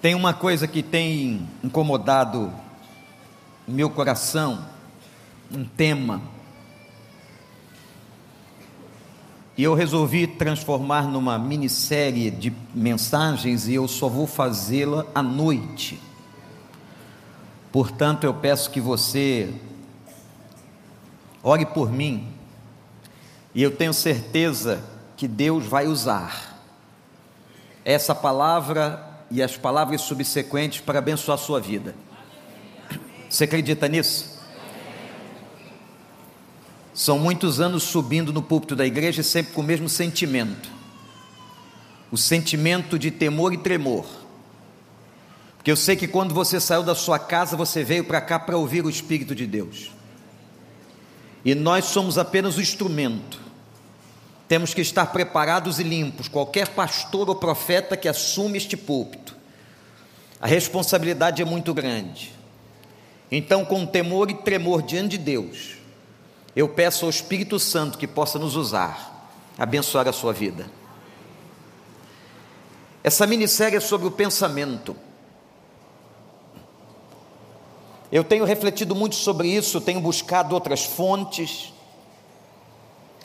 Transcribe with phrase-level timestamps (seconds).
[0.00, 2.52] Tem uma coisa que tem incomodado
[3.66, 4.64] meu coração,
[5.50, 6.22] um tema.
[9.56, 16.00] E eu resolvi transformar numa minissérie de mensagens e eu só vou fazê-la à noite.
[17.72, 19.52] Portanto, eu peço que você
[21.42, 22.28] ore por mim.
[23.52, 24.80] E eu tenho certeza
[25.16, 26.56] que Deus vai usar
[27.84, 31.94] essa palavra e as palavras subsequentes para abençoar a sua vida.
[33.28, 34.38] Você acredita nisso?
[36.94, 40.68] São muitos anos subindo no púlpito da igreja sempre com o mesmo sentimento.
[42.10, 44.06] O sentimento de temor e tremor.
[45.56, 48.56] Porque eu sei que quando você saiu da sua casa, você veio para cá para
[48.56, 49.92] ouvir o Espírito de Deus.
[51.44, 53.47] E nós somos apenas o instrumento.
[54.48, 56.26] Temos que estar preparados e limpos.
[56.26, 59.36] Qualquer pastor ou profeta que assume este púlpito,
[60.40, 62.32] a responsabilidade é muito grande.
[63.30, 65.76] Então, com temor e tremor diante de Deus,
[66.56, 70.70] eu peço ao Espírito Santo que possa nos usar, abençoar a sua vida.
[73.04, 74.96] Essa minissérie é sobre o pensamento.
[78.10, 81.72] Eu tenho refletido muito sobre isso, tenho buscado outras fontes.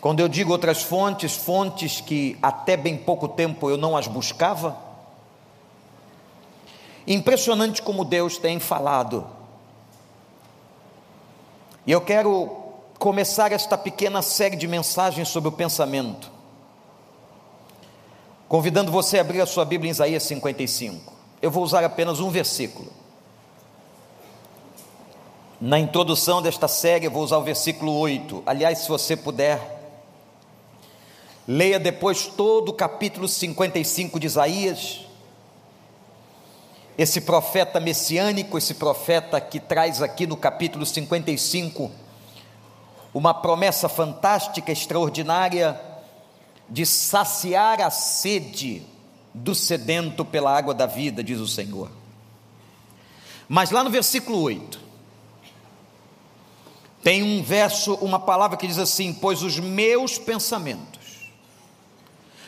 [0.03, 4.77] Quando eu digo outras fontes, fontes que até bem pouco tempo eu não as buscava.
[7.07, 9.25] Impressionante como Deus tem falado.
[11.87, 12.51] E eu quero
[12.99, 16.29] começar esta pequena série de mensagens sobre o pensamento,
[18.49, 21.13] convidando você a abrir a sua Bíblia em Isaías 55.
[21.41, 22.91] Eu vou usar apenas um versículo.
[25.61, 28.43] Na introdução desta série, eu vou usar o versículo 8.
[28.45, 29.72] Aliás, se você puder,
[31.47, 35.01] Leia depois todo o capítulo 55 de Isaías.
[36.97, 41.91] Esse profeta messiânico, esse profeta que traz aqui no capítulo 55
[43.13, 45.79] uma promessa fantástica, extraordinária,
[46.69, 48.81] de saciar a sede
[49.33, 51.91] do sedento pela água da vida, diz o Senhor.
[53.49, 54.79] Mas lá no versículo 8,
[57.03, 61.02] tem um verso, uma palavra que diz assim: Pois os meus pensamentos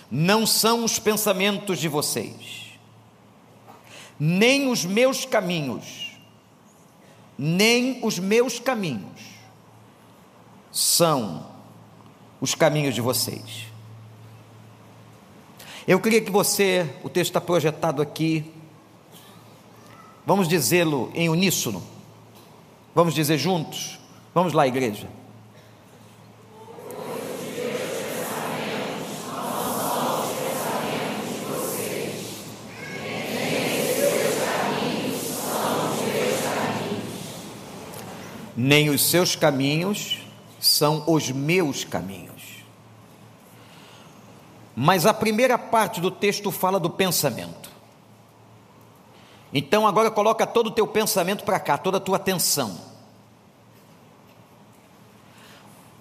[0.10, 2.78] não são os pensamentos de vocês,
[4.20, 6.18] nem os meus caminhos,
[7.38, 9.36] nem os meus caminhos
[10.72, 11.46] são
[12.40, 13.66] os caminhos de vocês.
[15.88, 18.52] Eu queria que você, o texto está projetado aqui,
[20.26, 21.84] vamos dizê-lo em uníssono,
[22.94, 24.00] vamos dizer juntos,
[24.34, 25.08] vamos lá, igreja.
[38.56, 40.20] Nem os seus caminhos
[40.60, 42.64] são os meus caminhos.
[44.76, 47.72] Mas a primeira parte do texto fala do pensamento.
[49.54, 52.78] Então agora coloca todo o teu pensamento para cá, toda a tua atenção.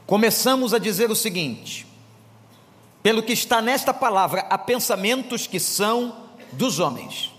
[0.07, 1.87] Começamos a dizer o seguinte:
[3.03, 7.33] pelo que está nesta palavra, há pensamentos que são dos homens,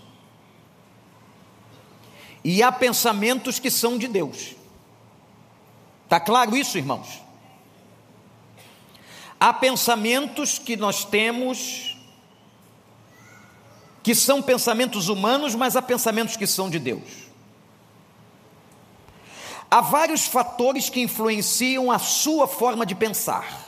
[2.42, 4.55] e há pensamentos que são de Deus.
[6.06, 7.20] Está claro isso, irmãos?
[9.40, 11.96] Há pensamentos que nós temos
[14.04, 17.26] que são pensamentos humanos, mas há pensamentos que são de Deus.
[19.68, 23.66] Há vários fatores que influenciam a sua forma de pensar.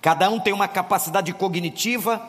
[0.00, 2.26] Cada um tem uma capacidade cognitiva.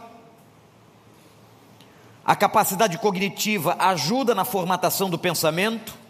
[2.26, 6.03] A capacidade cognitiva ajuda na formatação do pensamento.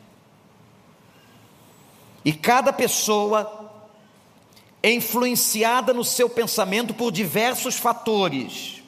[2.25, 3.71] E cada pessoa
[4.81, 8.81] é influenciada no seu pensamento por diversos fatores.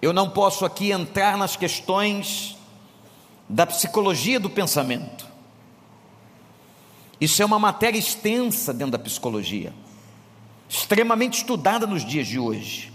[0.00, 2.56] Eu não posso aqui entrar nas questões
[3.48, 5.26] da psicologia do pensamento.
[7.18, 9.72] Isso é uma matéria extensa dentro da psicologia,
[10.68, 12.92] extremamente estudada nos dias de hoje.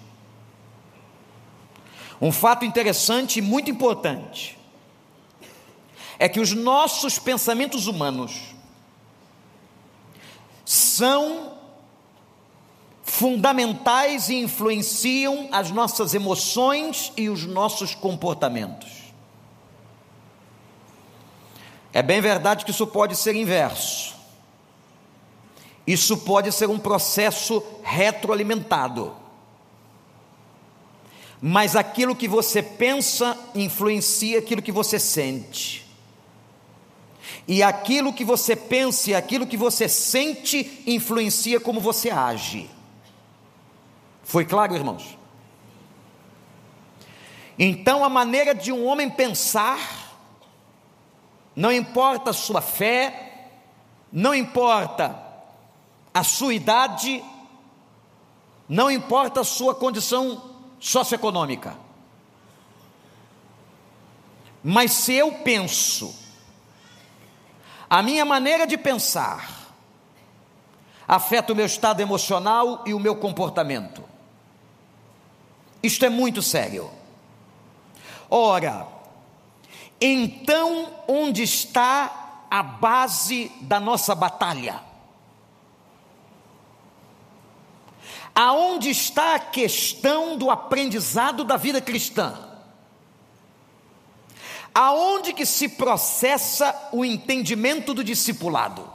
[2.21, 4.58] Um fato interessante e muito importante
[6.19, 8.53] é que os nossos pensamentos humanos
[10.65, 11.57] são
[13.01, 18.89] fundamentais e influenciam as nossas emoções e os nossos comportamentos.
[21.91, 24.15] É bem verdade que isso pode ser inverso.
[25.87, 29.15] Isso pode ser um processo retroalimentado.
[31.41, 35.88] Mas aquilo que você pensa influencia aquilo que você sente.
[37.51, 42.69] E aquilo que você pensa e aquilo que você sente influencia como você age.
[44.21, 45.17] Foi claro, irmãos?
[47.57, 50.15] Então, a maneira de um homem pensar,
[51.55, 53.47] não importa a sua fé,
[54.11, 55.19] não importa
[56.13, 57.23] a sua idade,
[58.69, 61.75] não importa a sua condição socioeconômica.
[64.63, 66.28] Mas se eu penso,
[67.89, 69.57] a minha maneira de pensar
[71.07, 74.03] afeta o meu estado emocional e o meu comportamento.
[75.81, 76.91] Isto é muito sério.
[78.29, 78.85] Ora,
[79.99, 84.81] então onde está a base da nossa batalha?
[88.35, 92.48] Aonde está a questão do aprendizado da vida cristã?
[94.73, 98.87] Aonde que se processa o entendimento do discipulado?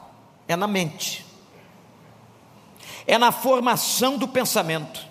[0.47, 1.25] É na mente.
[3.05, 5.05] É na formação do pensamento.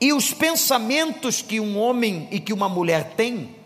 [0.00, 3.56] E os pensamentos que um homem e que uma mulher têm,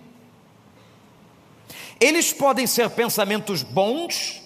[2.01, 4.43] eles podem ser pensamentos bons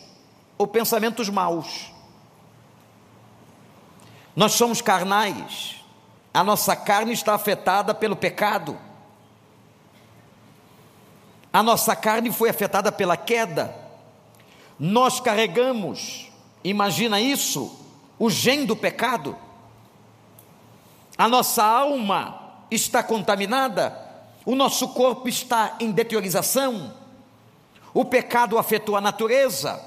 [0.58, 1.92] ou pensamentos maus.
[4.34, 5.76] Nós somos carnais,
[6.34, 8.78] a nossa carne está afetada pelo pecado,
[11.56, 13.74] a nossa carne foi afetada pela queda,
[14.78, 16.30] nós carregamos,
[16.62, 17.74] imagina isso,
[18.18, 19.34] o gene do pecado.
[21.16, 23.98] A nossa alma está contaminada,
[24.44, 26.92] o nosso corpo está em deteriorização,
[27.94, 29.82] o pecado afetou a natureza,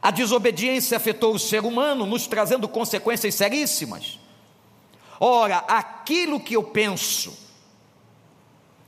[0.00, 4.20] a desobediência afetou o ser humano, nos trazendo consequências seríssimas.
[5.18, 7.36] Ora, aquilo que eu penso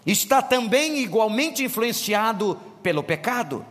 [0.07, 3.65] está também igualmente influenciado pelo pecado.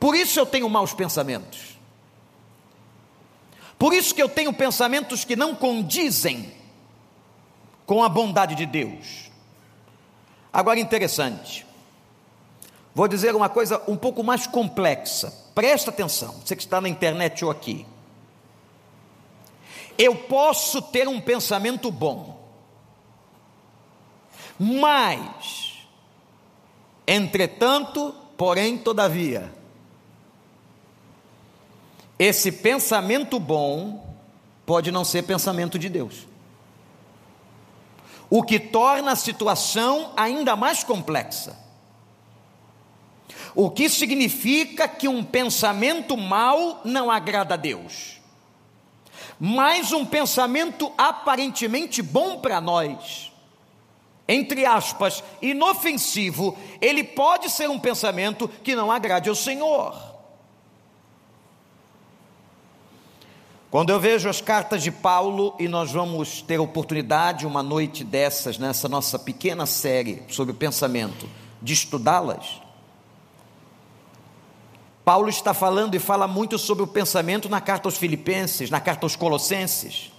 [0.00, 1.78] Por isso eu tenho maus pensamentos.
[3.78, 6.52] Por isso que eu tenho pensamentos que não condizem
[7.86, 9.30] com a bondade de Deus.
[10.52, 11.66] Agora, interessante,
[12.94, 17.44] vou dizer uma coisa um pouco mais complexa, presta atenção, você que está na internet
[17.44, 17.86] ou aqui.
[19.96, 22.41] Eu posso ter um pensamento bom,
[24.64, 25.88] mas,
[27.04, 29.52] entretanto, porém, todavia,
[32.16, 34.14] esse pensamento bom
[34.64, 36.28] pode não ser pensamento de Deus.
[38.30, 41.58] O que torna a situação ainda mais complexa.
[43.56, 48.20] O que significa que um pensamento mau não agrada a Deus.
[49.40, 53.31] Mas um pensamento aparentemente bom para nós,
[54.32, 59.94] entre aspas, inofensivo, ele pode ser um pensamento que não agrade ao Senhor.
[63.70, 68.58] Quando eu vejo as cartas de Paulo, e nós vamos ter oportunidade, uma noite dessas,
[68.58, 71.28] nessa nossa pequena série sobre o pensamento,
[71.60, 72.60] de estudá-las,
[75.04, 79.04] Paulo está falando e fala muito sobre o pensamento na carta aos Filipenses, na carta
[79.04, 80.12] aos Colossenses.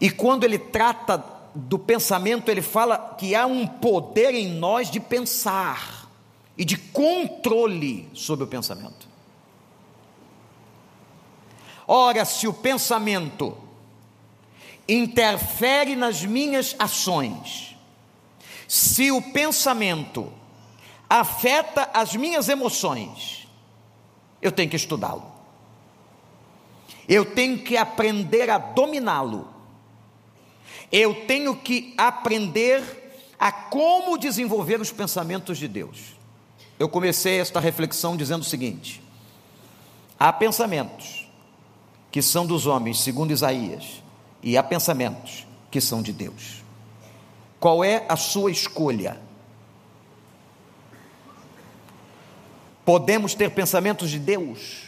[0.00, 5.00] E quando ele trata do pensamento, ele fala que há um poder em nós de
[5.00, 6.10] pensar
[6.56, 9.08] e de controle sobre o pensamento.
[11.88, 13.56] Ora, se o pensamento
[14.88, 17.76] interfere nas minhas ações,
[18.68, 20.32] se o pensamento
[21.08, 23.48] afeta as minhas emoções,
[24.42, 25.24] eu tenho que estudá-lo.
[27.08, 29.55] Eu tenho que aprender a dominá-lo.
[30.90, 32.82] Eu tenho que aprender
[33.38, 36.16] a como desenvolver os pensamentos de Deus.
[36.78, 39.02] Eu comecei esta reflexão dizendo o seguinte:
[40.18, 41.28] há pensamentos
[42.10, 44.02] que são dos homens, segundo Isaías,
[44.42, 46.62] e há pensamentos que são de Deus.
[47.58, 49.20] Qual é a sua escolha?
[52.84, 54.85] Podemos ter pensamentos de Deus?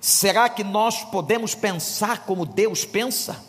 [0.00, 3.44] Será que nós podemos pensar como Deus pensa?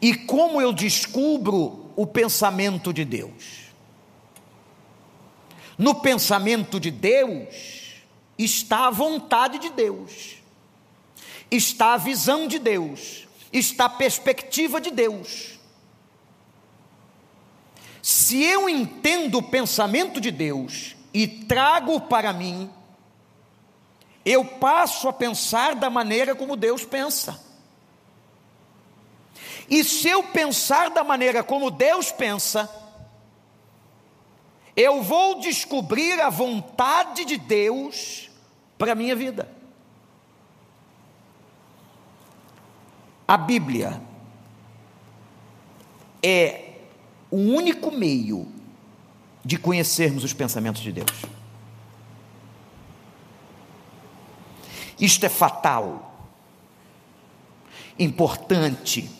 [0.00, 3.66] E como eu descubro o pensamento de Deus?
[5.76, 8.02] No pensamento de Deus,
[8.38, 10.36] está a vontade de Deus,
[11.50, 15.58] está a visão de Deus, está a perspectiva de Deus.
[18.00, 22.70] Se eu entendo o pensamento de Deus e trago para mim,
[24.26, 27.40] eu passo a pensar da maneira como Deus pensa.
[29.70, 32.68] E se eu pensar da maneira como Deus pensa,
[34.76, 38.28] eu vou descobrir a vontade de Deus
[38.76, 39.48] para a minha vida.
[43.28, 44.02] A Bíblia
[46.20, 46.72] é
[47.30, 48.48] o único meio
[49.44, 51.35] de conhecermos os pensamentos de Deus.
[54.98, 56.14] Isto é fatal,
[57.98, 59.10] importante,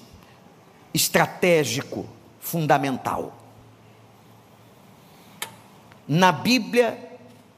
[0.93, 2.07] estratégico,
[2.41, 3.37] fundamental.
[6.09, 6.99] Na Bíblia,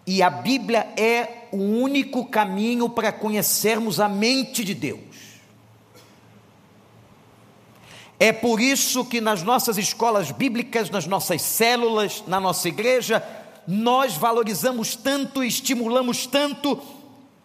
[0.07, 5.01] e a Bíblia é o único caminho para conhecermos a mente de Deus.
[8.19, 13.23] É por isso que nas nossas escolas bíblicas, nas nossas células, na nossa igreja,
[13.67, 16.81] nós valorizamos tanto, estimulamos tanto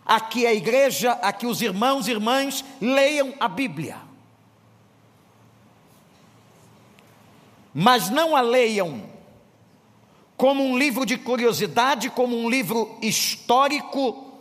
[0.05, 3.97] a que a igreja, a que os irmãos e irmãs leiam a Bíblia.
[7.73, 9.03] Mas não a leiam
[10.37, 14.39] como um livro de curiosidade, como um livro histórico,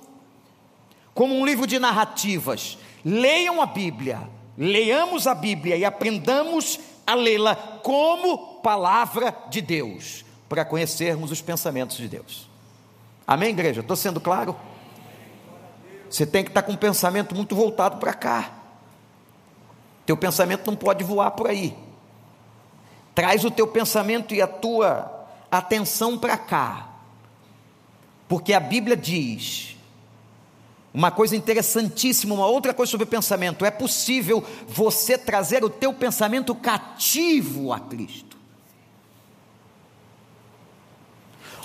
[1.14, 2.76] como um livro de narrativas.
[3.04, 10.64] Leiam a Bíblia Leiamos a Bíblia e aprendamos a lê-la como palavra de Deus, para
[10.64, 12.48] conhecermos os pensamentos de Deus.
[13.26, 13.80] Amém, igreja?
[13.80, 14.54] Estou sendo claro?
[16.12, 18.52] Você tem que estar com o pensamento muito voltado para cá.
[20.04, 21.74] Teu pensamento não pode voar por aí.
[23.14, 25.10] Traz o teu pensamento e a tua
[25.50, 26.88] atenção para cá.
[28.28, 29.74] Porque a Bíblia diz
[30.92, 36.54] uma coisa interessantíssima, uma outra coisa sobre pensamento, é possível você trazer o teu pensamento
[36.54, 38.31] cativo a Cristo.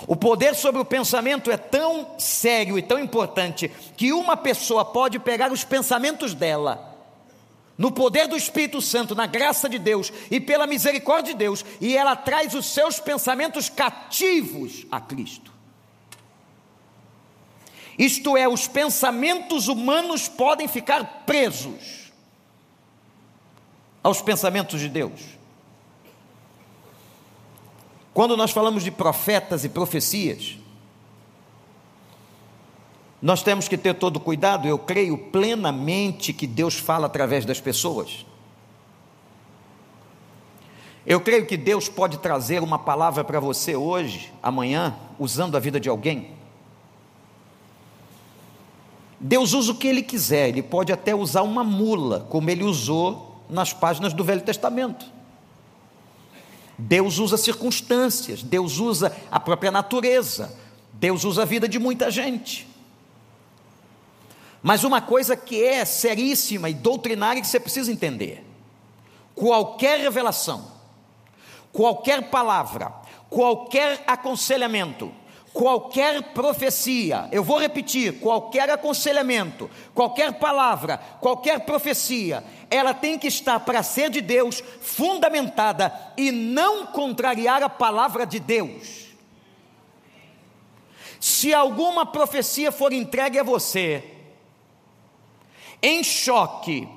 [0.06, 5.18] O poder sobre o pensamento é tão sério e tão importante que uma pessoa pode
[5.18, 6.96] pegar os pensamentos dela,
[7.76, 11.96] no poder do Espírito Santo, na graça de Deus e pela misericórdia de Deus, e
[11.96, 15.52] ela traz os seus pensamentos cativos a Cristo.
[17.98, 22.12] Isto é, os pensamentos humanos podem ficar presos
[24.02, 25.37] aos pensamentos de Deus.
[28.18, 30.58] Quando nós falamos de profetas e profecias,
[33.22, 38.26] nós temos que ter todo cuidado, eu creio plenamente que Deus fala através das pessoas.
[41.06, 45.78] Eu creio que Deus pode trazer uma palavra para você hoje, amanhã, usando a vida
[45.78, 46.32] de alguém.
[49.20, 53.44] Deus usa o que Ele quiser, Ele pode até usar uma mula, como Ele usou
[53.48, 55.17] nas páginas do Velho Testamento.
[56.78, 60.56] Deus usa circunstâncias, Deus usa a própria natureza,
[60.92, 62.68] Deus usa a vida de muita gente.
[64.62, 68.44] Mas uma coisa que é seríssima e doutrinária que você precisa entender:
[69.34, 70.70] qualquer revelação,
[71.72, 72.92] qualquer palavra,
[73.28, 75.12] qualquer aconselhamento,
[75.58, 83.58] qualquer profecia, eu vou repetir, qualquer aconselhamento, qualquer palavra, qualquer profecia, ela tem que estar
[83.58, 89.08] para ser de Deus fundamentada e não contrariar a palavra de Deus.
[91.18, 94.04] Se alguma profecia for entregue a você,
[95.82, 96.88] em choque,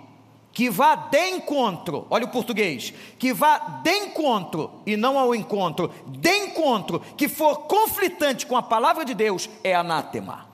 [0.54, 5.92] que vá de encontro, olha o português, que vá de encontro e não ao encontro,
[6.08, 10.50] de encontro, que for conflitante com a palavra de Deus, é anátema.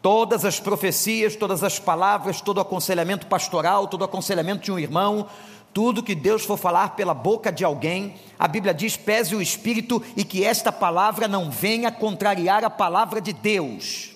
[0.00, 5.26] Todas as profecias, todas as palavras, todo aconselhamento pastoral, todo aconselhamento de um irmão,
[5.74, 10.00] tudo que Deus for falar pela boca de alguém, a Bíblia diz: pese o espírito
[10.16, 14.15] e que esta palavra não venha contrariar a palavra de Deus.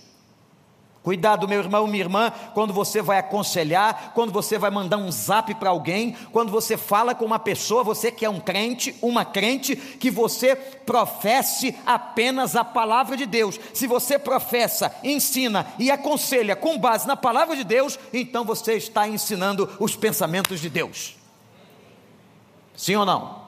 [1.03, 5.55] Cuidado, meu irmão, minha irmã, quando você vai aconselhar, quando você vai mandar um zap
[5.55, 9.75] para alguém, quando você fala com uma pessoa, você que é um crente, uma crente,
[9.75, 13.59] que você professe apenas a palavra de Deus.
[13.73, 19.09] Se você professa, ensina e aconselha com base na palavra de Deus, então você está
[19.09, 21.17] ensinando os pensamentos de Deus.
[22.77, 23.41] Sim ou não?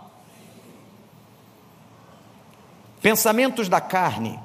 [3.02, 4.40] Pensamentos da carne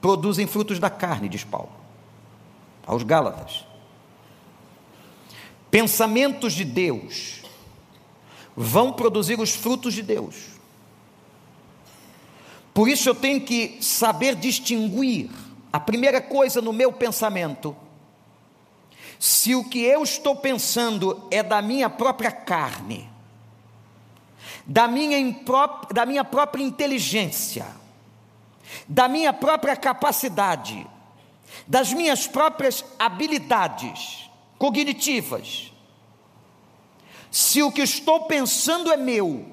[0.00, 1.72] produzem frutos da carne, diz Paulo,
[2.86, 3.66] aos Gálatas.
[5.70, 7.42] Pensamentos de Deus
[8.56, 10.48] vão produzir os frutos de Deus.
[12.72, 15.30] Por isso eu tenho que saber distinguir
[15.72, 17.76] a primeira coisa no meu pensamento.
[19.18, 23.10] Se o que eu estou pensando é da minha própria carne,
[24.64, 25.18] da minha,
[25.92, 27.66] da minha própria inteligência,
[28.88, 30.86] da minha própria capacidade,
[31.66, 35.72] das minhas próprias habilidades cognitivas,
[37.30, 39.46] se o que estou pensando é meu,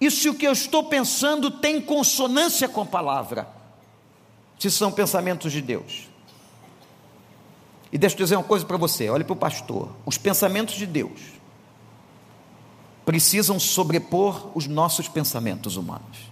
[0.00, 3.48] e se o que eu estou pensando tem consonância com a palavra,
[4.58, 6.08] se são pensamentos de Deus.
[7.92, 9.90] E deixa eu dizer uma coisa para você: olhe para o pastor.
[10.06, 11.20] Os pensamentos de Deus
[13.04, 16.29] precisam sobrepor os nossos pensamentos humanos.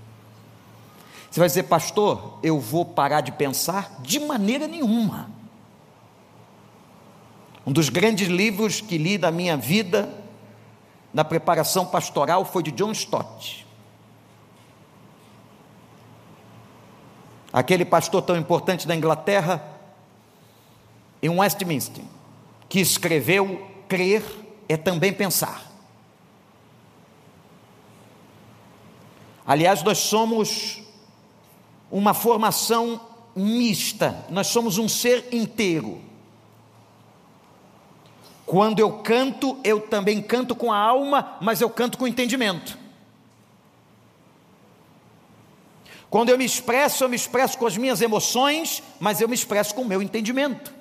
[1.30, 4.00] Você vai dizer, pastor, eu vou parar de pensar?
[4.00, 5.30] De maneira nenhuma.
[7.66, 10.08] Um dos grandes livros que li da minha vida,
[11.12, 13.66] na preparação pastoral, foi de John Stott.
[17.52, 19.62] Aquele pastor tão importante da Inglaterra,
[21.22, 22.04] em Westminster,
[22.70, 24.22] que escreveu: Crer
[24.66, 25.66] é também pensar.
[29.46, 30.82] Aliás, nós somos
[31.90, 33.00] uma formação
[33.34, 36.00] mista, nós somos um ser inteiro.
[38.44, 42.78] Quando eu canto, eu também canto com a alma, mas eu canto com o entendimento.
[46.08, 49.74] Quando eu me expresso, eu me expresso com as minhas emoções, mas eu me expresso
[49.74, 50.72] com o meu entendimento.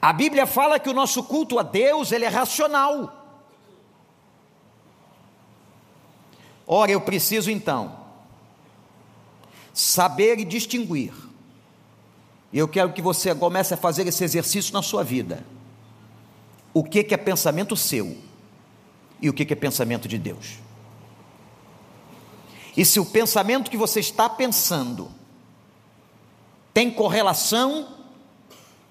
[0.00, 3.23] A Bíblia fala que o nosso culto a Deus, ele é racional.
[6.66, 8.04] Ora, eu preciso então
[9.72, 11.12] saber e distinguir.
[12.52, 15.44] Eu quero que você comece a fazer esse exercício na sua vida.
[16.72, 18.16] O que, que é pensamento seu
[19.20, 20.58] e o que, que é pensamento de Deus.
[22.76, 25.10] E se o pensamento que você está pensando
[26.72, 27.88] tem correlação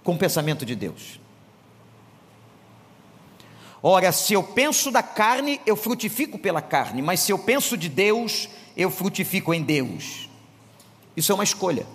[0.04, 1.20] com o pensamento de Deus.
[3.86, 7.90] Ora, se eu penso da carne, eu frutifico pela carne, mas se eu penso de
[7.90, 8.48] Deus,
[8.78, 10.30] eu frutifico em Deus.
[11.18, 11.86] Isso é uma escolha.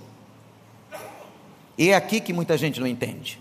[1.78, 3.40] E é aqui que muita gente não entende.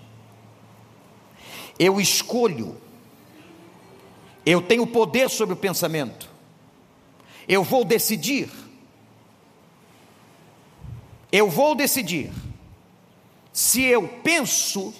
[1.78, 2.78] Eu escolho,
[4.46, 6.30] eu tenho poder sobre o pensamento,
[7.50, 8.50] eu vou decidir,
[11.30, 12.32] eu vou decidir
[13.52, 14.94] se eu penso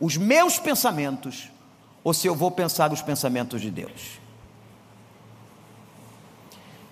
[0.00, 1.50] os meus pensamentos
[2.08, 4.18] ou se eu vou pensar os pensamentos de Deus.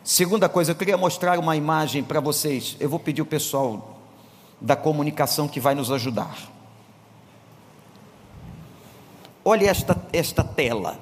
[0.05, 2.76] Segunda coisa, eu queria mostrar uma imagem para vocês.
[2.79, 3.98] Eu vou pedir o pessoal
[4.61, 6.37] da comunicação que vai nos ajudar.
[9.42, 11.00] Olhe esta, esta tela.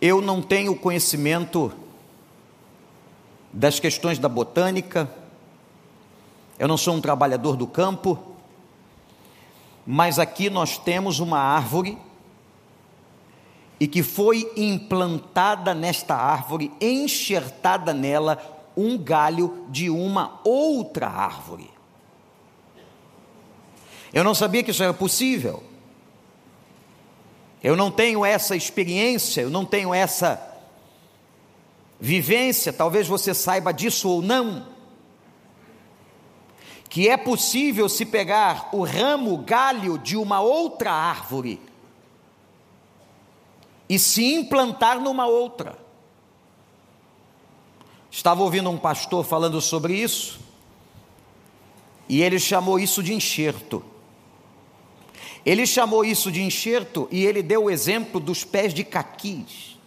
[0.00, 1.72] Eu não tenho conhecimento
[3.52, 5.08] das questões da botânica,
[6.58, 8.37] eu não sou um trabalhador do campo,
[9.90, 11.96] mas aqui nós temos uma árvore
[13.80, 18.38] e que foi implantada nesta árvore, enxertada nela
[18.76, 21.70] um galho de uma outra árvore.
[24.12, 25.62] Eu não sabia que isso era possível.
[27.64, 30.54] Eu não tenho essa experiência, eu não tenho essa
[31.98, 34.66] vivência, talvez você saiba disso ou não,
[36.88, 41.60] que é possível se pegar o ramo, galho de uma outra árvore
[43.88, 45.78] e se implantar numa outra.
[48.10, 50.40] Estava ouvindo um pastor falando sobre isso,
[52.08, 53.84] e ele chamou isso de enxerto.
[55.44, 59.78] Ele chamou isso de enxerto e ele deu o exemplo dos pés de caquis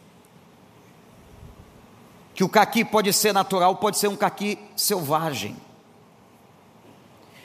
[2.34, 5.56] que o caqui pode ser natural, pode ser um caqui selvagem.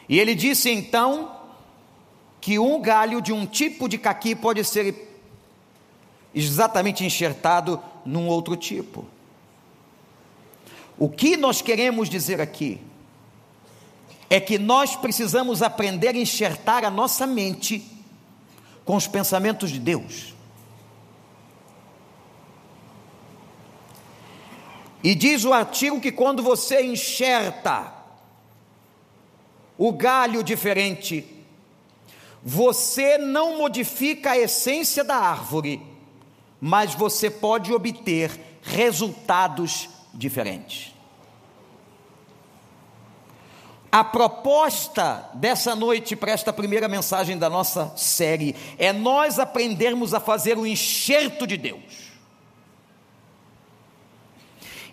[0.08, 1.36] E ele disse então
[2.40, 5.20] que um galho de um tipo de caqui pode ser
[6.34, 9.04] exatamente enxertado num outro tipo.
[10.98, 12.80] O que nós queremos dizer aqui
[14.30, 17.84] é que nós precisamos aprender a enxertar a nossa mente
[18.84, 20.34] com os pensamentos de Deus.
[25.02, 27.92] E diz o artigo que quando você enxerta
[29.78, 31.24] o galho diferente,
[32.42, 35.80] você não modifica a essência da árvore,
[36.60, 38.30] mas você pode obter
[38.62, 40.94] resultados diferentes.
[43.90, 50.20] A proposta dessa noite para esta primeira mensagem da nossa série é nós aprendermos a
[50.20, 52.06] fazer o enxerto de Deus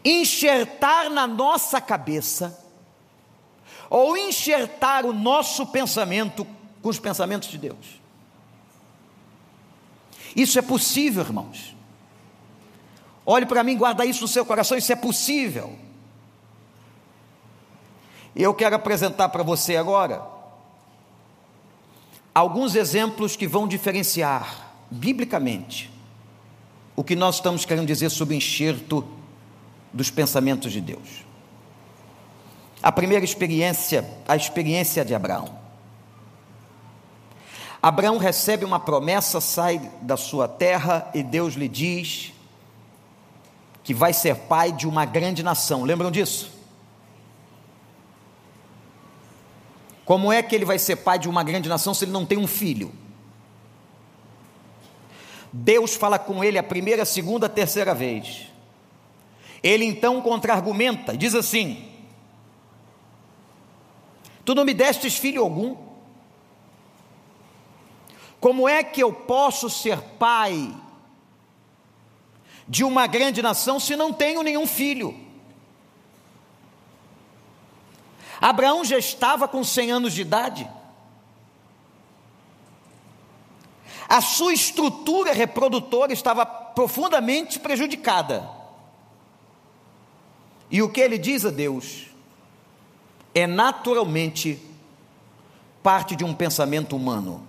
[0.03, 2.62] enxertar na nossa cabeça,
[3.89, 6.45] ou enxertar o nosso pensamento
[6.81, 8.01] com os pensamentos de Deus.
[10.35, 11.75] Isso é possível, irmãos.
[13.25, 15.77] Olhe para mim, guarda isso no seu coração, isso é possível.
[18.35, 20.25] Eu quero apresentar para você agora
[22.33, 25.91] alguns exemplos que vão diferenciar biblicamente
[26.95, 29.07] o que nós estamos querendo dizer sobre o enxerto
[29.91, 31.22] dos pensamentos de Deus.
[32.83, 35.57] A primeira experiência, a experiência de Abraão.
[37.81, 42.33] Abraão recebe uma promessa, sai da sua terra e Deus lhe diz
[43.83, 45.83] que vai ser pai de uma grande nação.
[45.83, 46.51] Lembram disso?
[50.05, 52.37] Como é que ele vai ser pai de uma grande nação se ele não tem
[52.37, 52.91] um filho?
[55.51, 58.47] Deus fala com ele a primeira, a segunda, a terceira vez.
[59.61, 61.92] Ele então contra-argumenta diz assim:
[64.45, 65.75] Tu não me destes filho algum?
[68.39, 70.75] Como é que eu posso ser pai
[72.67, 75.17] de uma grande nação se não tenho nenhum filho?
[78.41, 80.69] Abraão já estava com 100 anos de idade.
[84.09, 88.49] A sua estrutura reprodutora estava profundamente prejudicada.
[90.69, 92.12] E o que ele diz a Deus
[93.33, 94.59] é naturalmente
[95.81, 97.45] parte de um pensamento humano.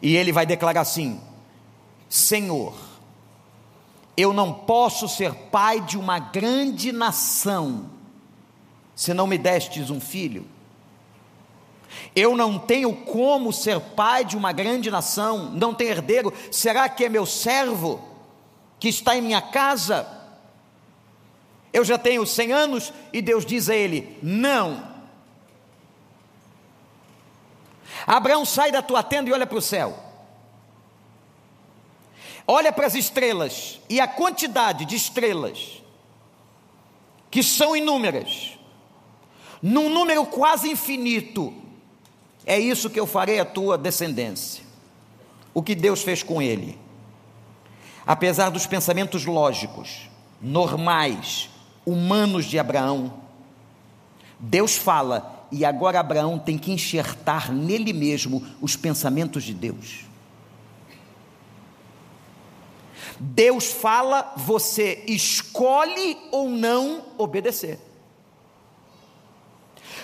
[0.00, 1.20] E ele vai declarar assim:
[2.08, 2.74] Senhor,
[4.16, 7.90] eu não posso ser pai de uma grande nação,
[8.94, 10.46] se não me destes um filho.
[12.14, 16.32] Eu não tenho como ser pai de uma grande nação, não tenho herdeiro.
[16.50, 18.00] Será que é meu servo
[18.78, 20.17] que está em minha casa?
[21.72, 24.88] Eu já tenho 100 anos e Deus diz a ele: Não,
[28.06, 29.94] Abraão, sai da tua tenda e olha para o céu.
[32.46, 35.82] Olha para as estrelas e a quantidade de estrelas,
[37.30, 38.58] que são inúmeras,
[39.60, 41.52] num número quase infinito,
[42.46, 44.64] é isso que eu farei a tua descendência.
[45.52, 46.78] O que Deus fez com ele,
[48.06, 50.08] apesar dos pensamentos lógicos,
[50.40, 51.50] normais,
[51.90, 53.14] humanos de Abraão,
[54.38, 60.06] Deus fala e agora Abraão tem que enxertar nele mesmo os pensamentos de Deus.
[63.18, 67.80] Deus fala, você escolhe ou não obedecer.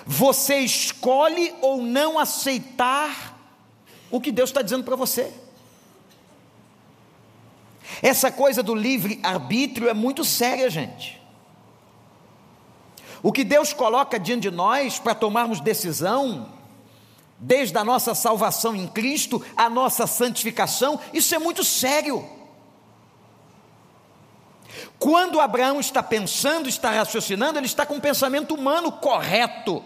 [0.05, 3.39] Você escolhe ou não aceitar
[4.11, 5.33] o que Deus está dizendo para você.
[8.03, 11.24] Essa coisa do livre arbítrio é muito séria, gente.
[13.25, 16.53] O que Deus coloca diante de nós para tomarmos decisão,
[17.39, 22.23] desde a nossa salvação em Cristo, a nossa santificação, isso é muito sério.
[24.99, 29.83] Quando Abraão está pensando, está raciocinando, ele está com um pensamento humano correto.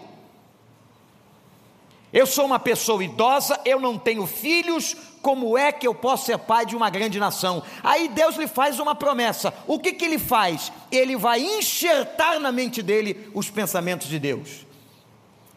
[2.11, 6.37] Eu sou uma pessoa idosa, eu não tenho filhos, como é que eu posso ser
[6.37, 7.61] pai de uma grande nação?
[7.83, 9.53] Aí Deus lhe faz uma promessa.
[9.67, 10.71] O que, que ele faz?
[10.91, 14.65] Ele vai enxertar na mente dele os pensamentos de Deus.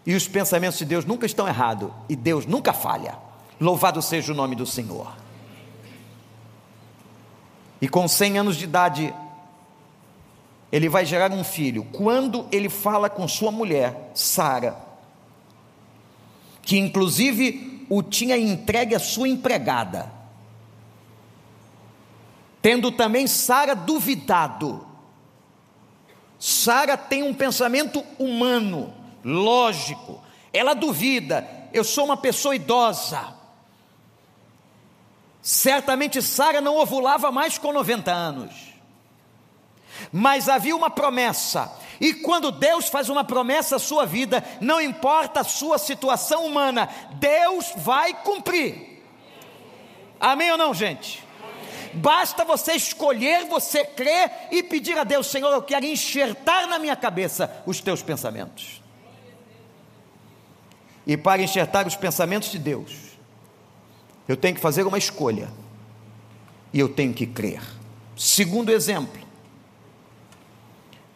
[0.04, 3.16] E os pensamentos de Deus nunca estão errados, e Deus nunca falha.
[3.60, 5.12] Louvado seja o nome do Senhor.
[7.80, 9.14] E com 100 anos de idade,
[10.70, 11.84] ele vai gerar um filho.
[11.92, 14.76] Quando ele fala com sua mulher, Sara,
[16.62, 20.10] que inclusive o tinha entregue à sua empregada,
[22.62, 24.86] tendo também Sara duvidado.
[26.38, 30.22] Sara tem um pensamento humano, lógico,
[30.54, 33.34] ela duvida, eu sou uma pessoa idosa.
[35.42, 38.72] Certamente Sara não ovulava mais com 90 anos.
[40.10, 45.40] Mas havia uma promessa, e quando Deus faz uma promessa à sua vida, não importa
[45.40, 49.02] a sua situação humana, Deus vai cumprir.
[50.20, 51.22] Amém ou não, gente?
[51.94, 56.96] Basta você escolher, você crer e pedir a Deus, Senhor, eu quero enxertar na minha
[56.96, 58.82] cabeça os teus pensamentos.
[61.06, 62.92] E para enxertar os pensamentos de Deus,
[64.28, 65.50] eu tenho que fazer uma escolha
[66.72, 67.60] e eu tenho que crer.
[68.16, 69.20] Segundo exemplo,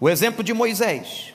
[0.01, 1.35] o exemplo de Moisés,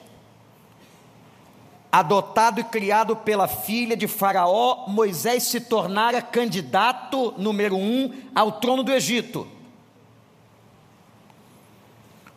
[1.91, 8.83] adotado e criado pela filha de Faraó, Moisés se tornara candidato número um ao trono
[8.83, 9.47] do Egito.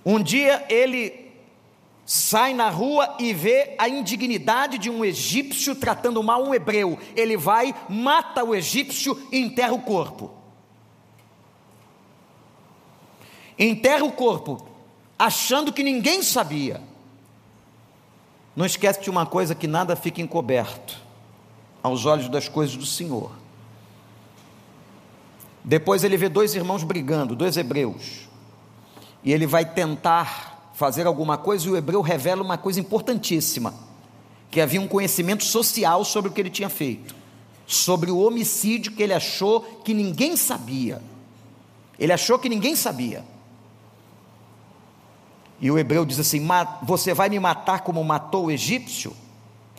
[0.05, 1.33] Um dia ele
[2.05, 6.99] sai na rua e vê a indignidade de um egípcio tratando mal um hebreu.
[7.17, 10.45] Ele vai, mata o egípcio e enterra o corpo.
[13.59, 14.67] enterra o corpo,
[15.19, 16.81] achando que ninguém sabia.
[18.55, 21.01] Não esquece de uma coisa que nada fica encoberto
[21.83, 23.31] aos olhos das coisas do Senhor.
[25.63, 28.29] Depois ele vê dois irmãos brigando, dois hebreus.
[29.25, 33.75] E ele vai tentar fazer alguma coisa e o hebreu revela uma coisa importantíssima,
[34.51, 37.15] que havia um conhecimento social sobre o que ele tinha feito,
[37.67, 41.01] sobre o homicídio que ele achou que ninguém sabia.
[41.99, 43.25] Ele achou que ninguém sabia.
[45.65, 46.47] E o hebreu diz assim:
[46.83, 49.17] Você vai me matar como matou o egípcio?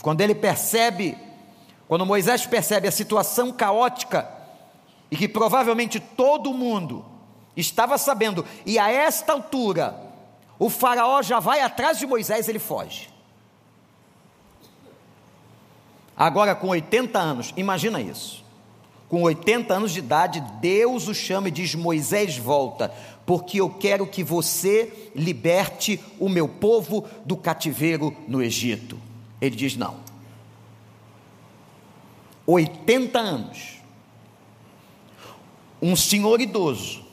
[0.02, 1.16] Quando ele percebe,
[1.88, 4.28] quando Moisés percebe a situação caótica,
[5.12, 7.06] e que provavelmente todo mundo
[7.56, 9.96] estava sabendo, e a esta altura,
[10.58, 13.08] o Faraó já vai atrás de Moisés, ele foge.
[16.18, 18.44] Agora, com 80 anos, imagina isso.
[19.08, 22.92] Com 80 anos de idade, Deus o chama e diz: Moisés, volta,
[23.26, 29.00] porque eu quero que você liberte o meu povo do cativeiro no Egito.
[29.42, 29.98] Ele diz: não.
[32.46, 33.80] 80 anos.
[35.82, 37.04] Um senhor idoso.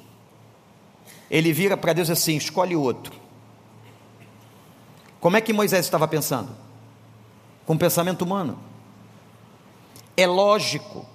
[1.31, 3.15] Ele vira para Deus assim: escolhe outro.
[5.19, 6.55] Como é que Moisés estava pensando?
[7.65, 8.59] Com pensamento humano.
[10.15, 11.07] É lógico,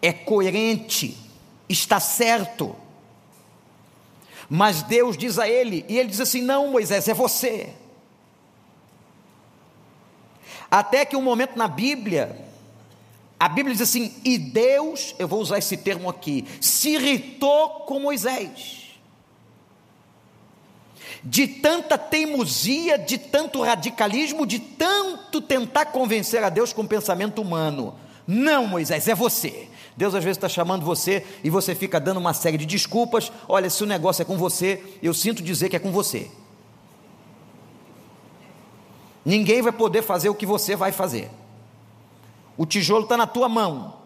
[0.00, 1.16] é coerente,
[1.68, 2.76] está certo.
[4.48, 7.70] Mas Deus diz a ele, e ele diz assim: Não, Moisés, é você.
[10.70, 12.44] Até que um momento na Bíblia,
[13.38, 18.00] a Bíblia diz assim: E Deus, eu vou usar esse termo aqui, se irritou com
[18.00, 18.84] Moisés.
[21.22, 27.98] De tanta teimosia, de tanto radicalismo, de tanto tentar convencer a Deus com pensamento humano.
[28.26, 29.68] Não, Moisés, é você.
[29.96, 33.32] Deus às vezes está chamando você e você fica dando uma série de desculpas.
[33.48, 36.30] Olha, se o negócio é com você, eu sinto dizer que é com você.
[39.24, 41.30] Ninguém vai poder fazer o que você vai fazer.
[42.56, 43.96] O tijolo está na tua mão.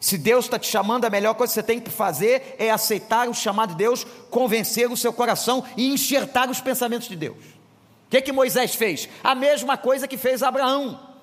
[0.00, 3.28] Se Deus está te chamando, a melhor coisa que você tem que fazer é aceitar
[3.28, 7.36] o chamado de Deus, convencer o seu coração e enxertar os pensamentos de Deus.
[7.36, 9.08] O que, que Moisés fez?
[9.22, 11.13] A mesma coisa que fez Abraão.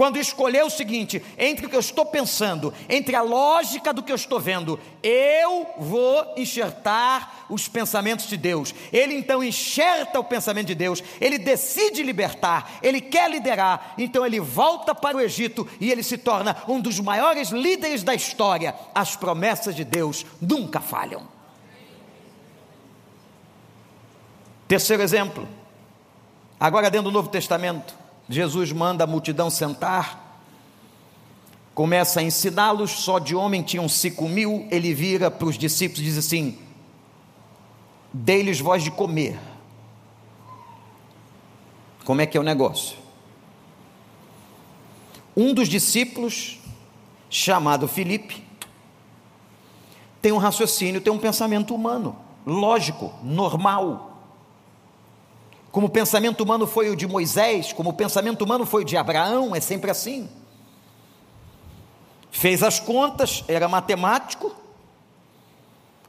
[0.00, 4.10] Quando escolheu o seguinte, entre o que eu estou pensando, entre a lógica do que
[4.10, 8.74] eu estou vendo, eu vou enxertar os pensamentos de Deus.
[8.94, 14.40] Ele então enxerta o pensamento de Deus, ele decide libertar, ele quer liderar, então ele
[14.40, 18.74] volta para o Egito e ele se torna um dos maiores líderes da história.
[18.94, 21.28] As promessas de Deus nunca falham.
[24.66, 25.46] Terceiro exemplo,
[26.58, 27.99] agora dentro do Novo Testamento.
[28.30, 30.40] Jesus manda a multidão sentar,
[31.74, 36.04] começa a ensiná-los, só de homem tinham cinco mil, ele vira para os discípulos e
[36.04, 36.56] diz assim:
[38.12, 39.36] Dei-lhes voz de comer.
[42.04, 42.96] Como é que é o negócio?
[45.36, 46.60] Um dos discípulos,
[47.28, 48.44] chamado Filipe,
[50.22, 52.16] tem um raciocínio, tem um pensamento humano,
[52.46, 54.09] lógico, normal.
[55.70, 58.96] Como o pensamento humano foi o de Moisés, como o pensamento humano foi o de
[58.96, 60.28] Abraão, é sempre assim.
[62.30, 64.54] Fez as contas, era matemático,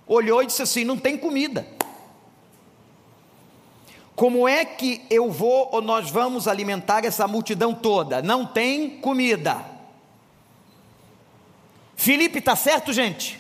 [0.08, 1.68] olhou e disse assim: não tem comida.
[4.16, 8.22] Como é que eu vou ou nós vamos alimentar essa multidão toda?
[8.22, 9.66] Não tem comida.
[11.96, 13.40] Felipe está certo, gente?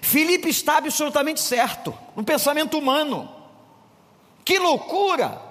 [0.00, 3.33] Felipe está absolutamente certo, no pensamento humano.
[4.44, 5.42] Que loucura!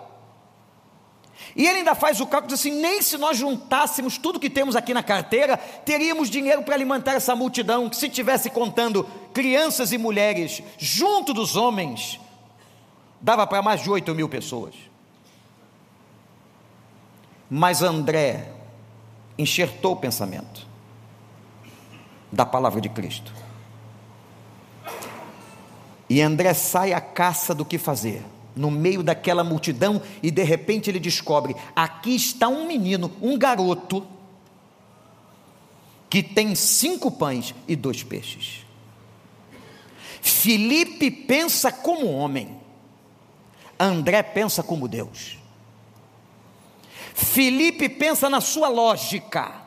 [1.56, 4.75] E ele ainda faz o cálculo diz assim: nem se nós juntássemos tudo que temos
[4.75, 9.03] aqui na carteira, teríamos dinheiro para alimentar essa multidão, que se tivesse contando
[9.34, 12.19] crianças e mulheres junto dos homens,
[13.21, 14.73] dava para mais de 8 mil pessoas.
[17.49, 18.51] Mas André
[19.38, 20.65] enxertou o pensamento
[22.32, 23.32] da palavra de Cristo.
[26.10, 28.23] E André sai à caça do que fazer
[28.55, 34.05] no meio daquela multidão e de repente ele descobre: aqui está um menino, um garoto,
[36.09, 38.65] que tem cinco pães e dois peixes.
[40.21, 42.57] Filipe pensa como homem,
[43.79, 45.37] André pensa como Deus.
[47.13, 49.61] Filipe pensa na sua lógica,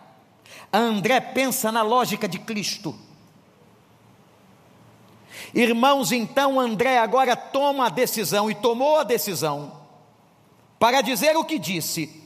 [0.72, 3.06] André pensa na lógica de Cristo.
[5.57, 9.73] Irmãos, então André agora toma a decisão e tomou a decisão
[10.79, 12.23] para dizer o que disse,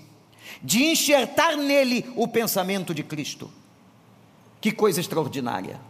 [0.60, 3.48] de enxertar nele o pensamento de Cristo.
[4.60, 5.80] Que coisa extraordinária.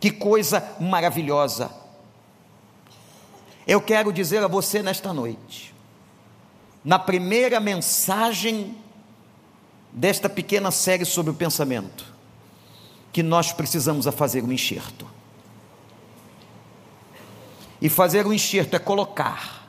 [0.00, 1.70] Que coisa maravilhosa.
[3.66, 5.74] Eu quero dizer a você nesta noite,
[6.82, 8.74] na primeira mensagem
[9.92, 12.06] desta pequena série sobre o pensamento,
[13.12, 15.15] que nós precisamos a fazer um enxerto.
[17.80, 19.68] E fazer um enxerto é colocar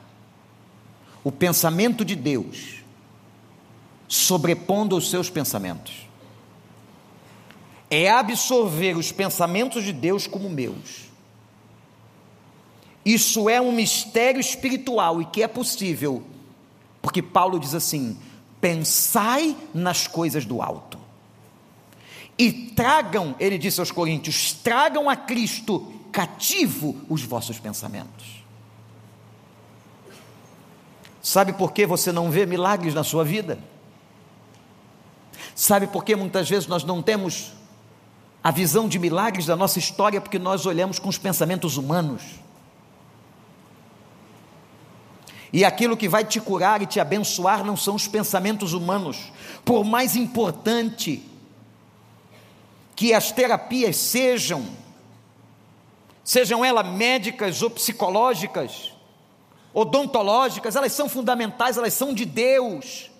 [1.22, 2.78] o pensamento de Deus
[4.08, 6.08] sobrepondo os seus pensamentos.
[7.90, 11.08] É absorver os pensamentos de Deus como meus.
[13.04, 16.22] Isso é um mistério espiritual e que é possível,
[17.00, 18.18] porque Paulo diz assim:
[18.60, 20.98] pensai nas coisas do alto.
[22.38, 28.42] E tragam, ele disse aos Coríntios: tragam a Cristo cativo os vossos pensamentos.
[31.22, 33.56] Sabe por que você não vê milagres na sua vida?
[35.54, 37.52] Sabe por que muitas vezes nós não temos
[38.42, 40.20] a visão de milagres da nossa história?
[40.20, 42.22] Porque nós olhamos com os pensamentos humanos.
[45.52, 49.32] E aquilo que vai te curar e te abençoar não são os pensamentos humanos.
[49.64, 51.22] Por mais importante
[52.96, 54.66] que as terapias sejam,
[56.28, 58.92] sejam elas médicas ou psicológicas,
[59.72, 63.10] odontológicas, elas são fundamentais, elas são de Deus.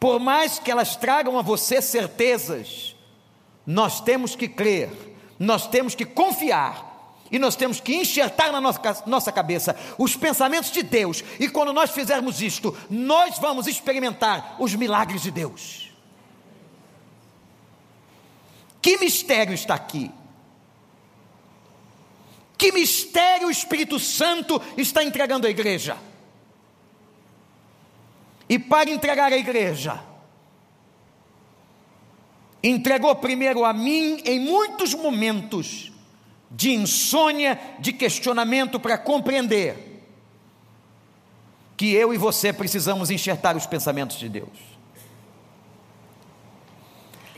[0.00, 2.96] Por mais que elas tragam a você certezas,
[3.66, 4.90] nós temos que crer,
[5.38, 10.70] nós temos que confiar e nós temos que enxertar na nossa, nossa cabeça os pensamentos
[10.70, 15.92] de Deus, e quando nós fizermos isto, nós vamos experimentar os milagres de Deus.
[18.80, 20.10] Que mistério está aqui?
[22.66, 25.96] Que mistério o Espírito Santo está entregando à igreja?
[28.48, 30.02] E para entregar à igreja,
[32.60, 35.92] entregou primeiro a mim em muitos momentos
[36.50, 40.04] de insônia, de questionamento para compreender
[41.76, 44.58] que eu e você precisamos enxertar os pensamentos de Deus.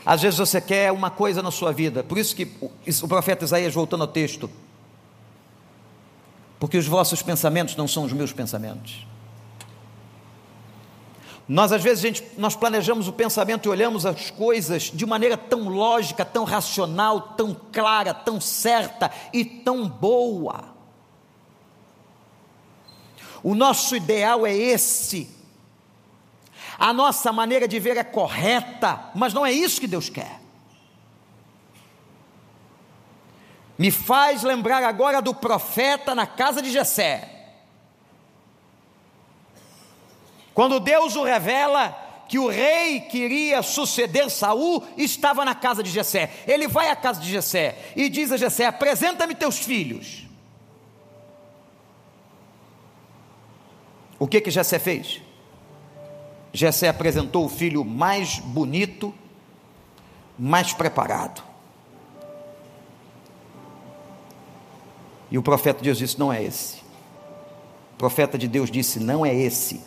[0.03, 2.51] Às vezes você quer uma coisa na sua vida, por isso que
[3.03, 4.49] o profeta Isaías, voltando ao texto,
[6.59, 9.07] porque os vossos pensamentos não são os meus pensamentos.
[11.47, 15.67] Nós às vezes gente, nós planejamos o pensamento e olhamos as coisas de maneira tão
[15.67, 20.65] lógica, tão racional, tão clara, tão certa e tão boa.
[23.41, 25.29] O nosso ideal é esse.
[26.77, 30.39] A nossa maneira de ver é correta, mas não é isso que Deus quer.
[33.79, 37.29] Me faz lembrar agora do profeta na casa de Jessé.
[40.53, 41.91] Quando Deus o revela
[42.27, 46.29] que o rei que iria suceder Saul estava na casa de Jessé.
[46.45, 50.27] Ele vai à casa de Jessé e diz a Jessé: "Apresenta-me teus filhos".
[54.19, 55.21] O que que Jessé fez?
[56.51, 59.15] Jessé apresentou o filho mais bonito,
[60.37, 61.48] mais preparado.
[65.31, 66.77] E o profeta de Deus disse: Não é esse.
[67.93, 69.81] O profeta de Deus disse: Não é esse.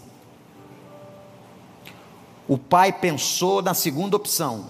[2.47, 4.67] O pai pensou na segunda opção.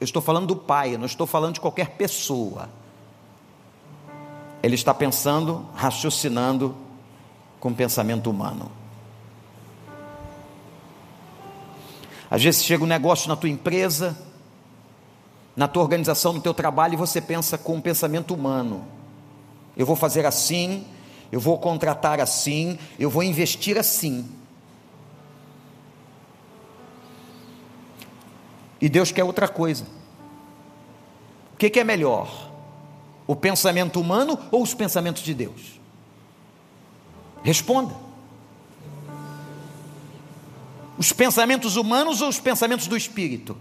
[0.00, 2.68] Eu estou falando do pai, eu não estou falando de qualquer pessoa.
[4.62, 6.74] Ele está pensando, raciocinando
[7.60, 8.70] com o pensamento humano.
[12.30, 14.16] Às vezes chega um negócio na tua empresa,
[15.54, 18.84] na tua organização, no teu trabalho, e você pensa com o pensamento humano.
[19.76, 20.86] Eu vou fazer assim,
[21.32, 24.28] eu vou contratar assim, eu vou investir assim.
[28.80, 29.86] E Deus quer outra coisa.
[31.54, 32.50] O que, que é melhor?
[33.26, 35.80] O pensamento humano ou os pensamentos de Deus?
[37.42, 37.94] Responda.
[40.96, 43.56] Os pensamentos humanos ou os pensamentos do Espírito?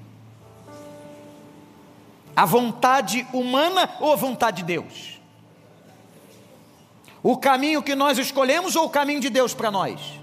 [2.36, 5.13] A vontade humana ou a vontade de Deus?
[7.24, 10.20] O caminho que nós escolhemos ou o caminho de Deus para nós?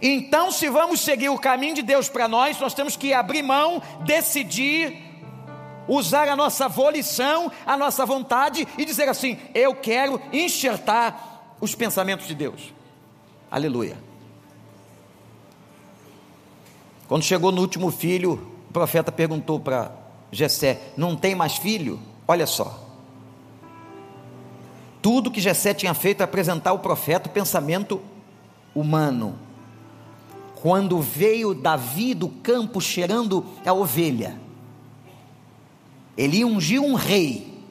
[0.00, 3.82] Então, se vamos seguir o caminho de Deus para nós, nós temos que abrir mão,
[4.04, 4.96] decidir,
[5.88, 12.28] usar a nossa volição, a nossa vontade e dizer assim: eu quero enxertar os pensamentos
[12.28, 12.72] de Deus.
[13.50, 13.96] Aleluia.
[17.08, 18.34] Quando chegou no último filho,
[18.68, 19.90] o profeta perguntou para
[20.30, 21.98] Jessé: "Não tem mais filho?"
[22.28, 22.87] Olha só.
[25.00, 28.00] Tudo que Jessé tinha feito é apresentar ao profeta o pensamento
[28.74, 29.38] humano
[30.60, 34.40] quando veio Davi do campo cheirando a ovelha.
[36.16, 37.62] Ele ungiu um rei.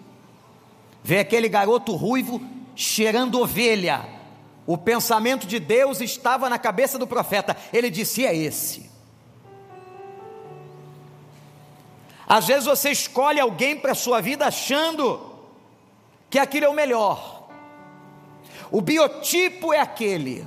[1.03, 2.41] vê aquele garoto ruivo
[2.75, 4.05] cheirando ovelha.
[4.65, 7.57] O pensamento de Deus estava na cabeça do profeta.
[7.73, 8.89] Ele disse: é esse.
[12.27, 15.26] Às vezes você escolhe alguém para a sua vida achando
[16.29, 17.47] que aquilo é o melhor.
[18.71, 20.45] O biotipo é aquele.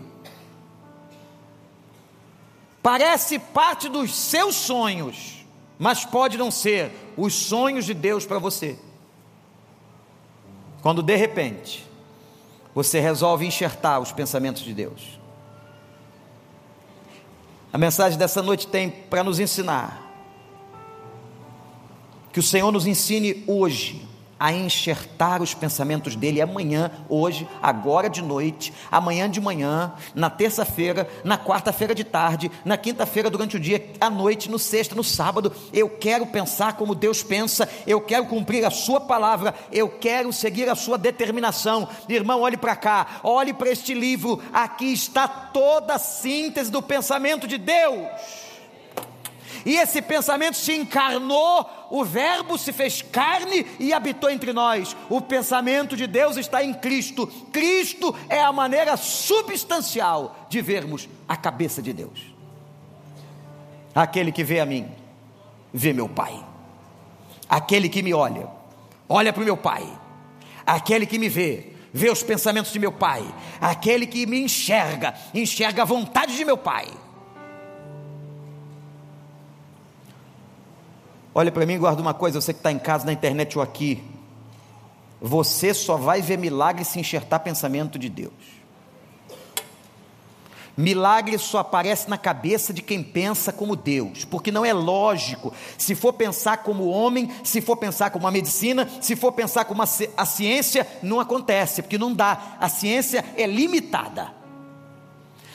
[2.82, 5.44] Parece parte dos seus sonhos,
[5.78, 8.78] mas pode não ser os sonhos de Deus para você.
[10.82, 11.86] Quando de repente
[12.74, 15.18] você resolve enxertar os pensamentos de Deus.
[17.72, 20.08] A mensagem dessa noite tem para nos ensinar
[22.32, 24.09] que o Senhor nos ensine hoje
[24.40, 31.06] a enxertar os pensamentos dele amanhã, hoje, agora de noite, amanhã de manhã, na terça-feira,
[31.22, 35.52] na quarta-feira de tarde, na quinta-feira durante o dia, à noite, no sexta, no sábado.
[35.74, 40.70] Eu quero pensar como Deus pensa, eu quero cumprir a sua palavra, eu quero seguir
[40.70, 41.86] a sua determinação.
[42.08, 47.46] Irmão, olhe para cá, olhe para este livro, aqui está toda a síntese do pensamento
[47.46, 48.49] de Deus
[49.64, 54.96] e esse pensamento se encarnou, o Verbo se fez carne e habitou entre nós.
[55.08, 57.26] O pensamento de Deus está em Cristo.
[57.52, 62.20] Cristo é a maneira substancial de vermos a cabeça de Deus.
[63.94, 64.88] Aquele que vê a mim,
[65.72, 66.44] vê meu Pai.
[67.48, 68.48] Aquele que me olha,
[69.08, 69.86] olha para o meu Pai.
[70.64, 73.22] Aquele que me vê, vê os pensamentos de meu Pai.
[73.60, 76.86] Aquele que me enxerga, enxerga a vontade de meu Pai.
[81.34, 83.62] Olha para mim e guarda uma coisa, você que está em casa, na internet ou
[83.62, 84.02] aqui.
[85.20, 88.60] Você só vai ver milagre se enxertar pensamento de Deus.
[90.76, 95.52] Milagre só aparece na cabeça de quem pensa como Deus, porque não é lógico.
[95.76, 99.82] Se for pensar como homem, se for pensar como a medicina, se for pensar como
[99.82, 102.56] a, ciência, não acontece, porque não dá.
[102.58, 104.32] A ciência é limitada.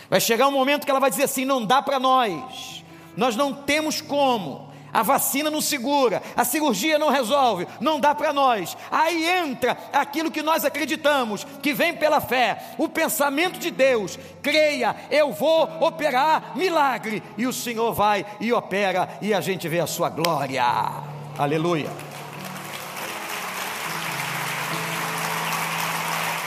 [0.09, 2.83] Vai chegar um momento que ela vai dizer assim: não dá para nós,
[3.17, 8.31] nós não temos como a vacina não segura, a cirurgia não resolve, não dá para
[8.31, 8.77] nós.
[8.89, 14.17] Aí entra aquilo que nós acreditamos, que vem pela fé, o pensamento de Deus.
[14.41, 19.81] Creia, eu vou operar milagre, e o Senhor vai e opera, e a gente vê
[19.81, 20.63] a sua glória.
[21.37, 21.89] Aleluia.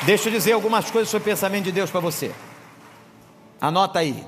[0.07, 2.34] Deixa eu dizer algumas coisas sobre o pensamento de Deus para você.
[3.61, 4.24] Anota aí.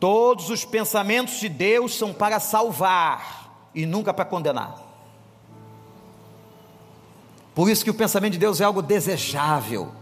[0.00, 4.74] Todos os pensamentos de Deus são para salvar e nunca para condenar.
[7.54, 9.92] Por isso que o pensamento de Deus é algo desejável.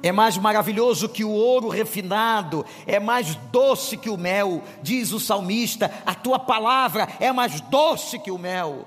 [0.00, 5.18] É mais maravilhoso que o ouro refinado, é mais doce que o mel, diz o
[5.18, 5.90] salmista.
[6.06, 8.86] A tua palavra é mais doce que o mel.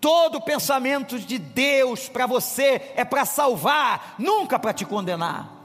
[0.00, 5.57] Todo pensamento de Deus para você é para salvar, nunca para te condenar.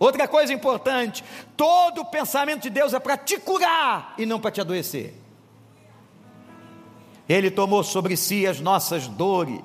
[0.00, 1.22] Outra coisa importante:
[1.54, 5.14] todo pensamento de Deus é para te curar e não para te adoecer.
[7.28, 9.60] Ele tomou sobre si as nossas dores,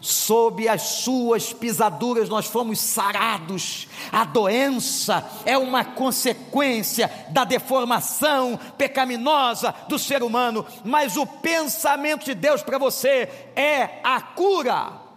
[0.00, 3.86] sob as suas pisaduras nós fomos sarados.
[4.10, 12.34] A doença é uma consequência da deformação pecaminosa do ser humano, mas o pensamento de
[12.34, 15.07] Deus para você é a cura.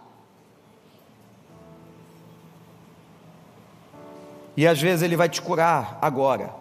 [4.56, 6.54] E às vezes Ele vai te curar agora.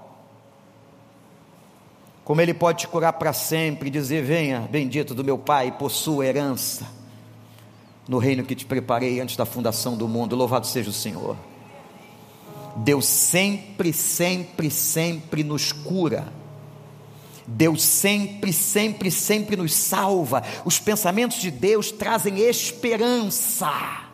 [2.24, 6.26] Como Ele pode te curar para sempre e dizer: Venha, bendito do meu Pai, possua
[6.26, 6.88] herança
[8.08, 10.36] no reino que te preparei antes da fundação do mundo.
[10.36, 11.36] Louvado seja o Senhor.
[12.76, 16.32] Deus sempre, sempre, sempre nos cura.
[17.46, 20.44] Deus sempre, sempre, sempre nos salva.
[20.64, 24.11] Os pensamentos de Deus trazem esperança.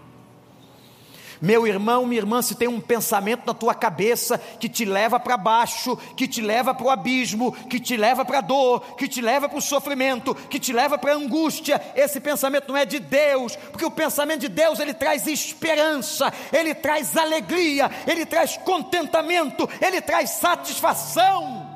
[1.41, 5.37] Meu irmão, minha irmã, se tem um pensamento na tua cabeça que te leva para
[5.37, 9.21] baixo, que te leva para o abismo, que te leva para a dor, que te
[9.21, 12.99] leva para o sofrimento, que te leva para a angústia, esse pensamento não é de
[12.99, 19.69] Deus, porque o pensamento de Deus ele traz esperança, ele traz alegria, ele traz contentamento,
[19.81, 21.67] ele traz satisfação.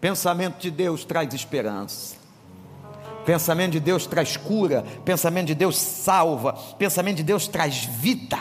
[0.00, 2.21] Pensamento de Deus traz esperança.
[3.24, 8.38] Pensamento de Deus traz cura, pensamento de Deus salva, pensamento de Deus traz vida.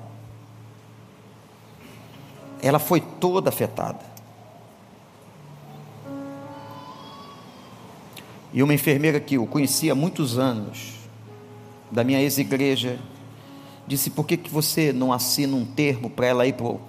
[2.63, 4.16] Ela foi toda afetada.
[8.57, 10.95] E uma enfermeira que eu conhecia há muitos anos,
[11.91, 12.99] da minha ex-igreja,
[13.87, 16.81] disse: por que, que você não assina um termo para ela ir para o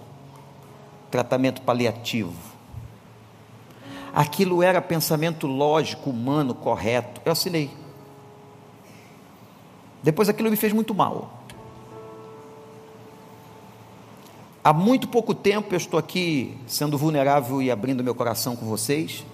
[1.11, 2.32] tratamento paliativo?
[4.13, 7.20] Aquilo era pensamento lógico, humano, correto.
[7.26, 7.70] Eu assinei.
[10.01, 11.43] Depois aquilo me fez muito mal.
[14.63, 19.26] Há muito pouco tempo eu estou aqui sendo vulnerável e abrindo meu coração com vocês.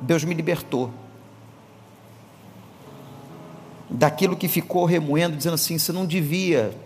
[0.00, 0.90] Deus me libertou
[3.94, 6.76] daquilo que ficou remoendo, dizendo assim: você não devia,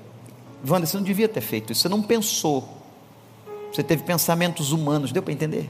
[0.66, 2.68] Wanda, você não devia ter feito isso, você não pensou,
[3.72, 5.68] você teve pensamentos humanos, deu para entender?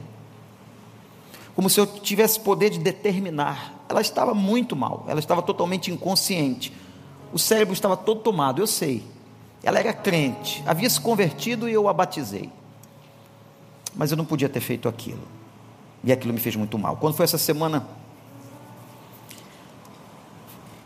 [1.55, 3.77] Como se eu tivesse poder de determinar.
[3.89, 6.71] Ela estava muito mal, ela estava totalmente inconsciente,
[7.33, 9.03] o cérebro estava todo tomado, eu sei.
[9.63, 12.49] Ela era crente, havia se convertido e eu a batizei.
[13.95, 15.23] Mas eu não podia ter feito aquilo.
[16.03, 16.95] E aquilo me fez muito mal.
[16.97, 17.85] Quando foi essa semana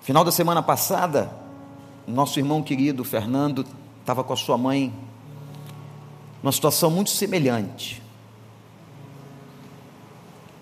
[0.04, 1.34] Final da semana passada,
[2.06, 3.66] nosso irmão querido Fernando
[4.02, 4.94] estava com a sua mãe
[6.44, 8.04] numa situação muito semelhante.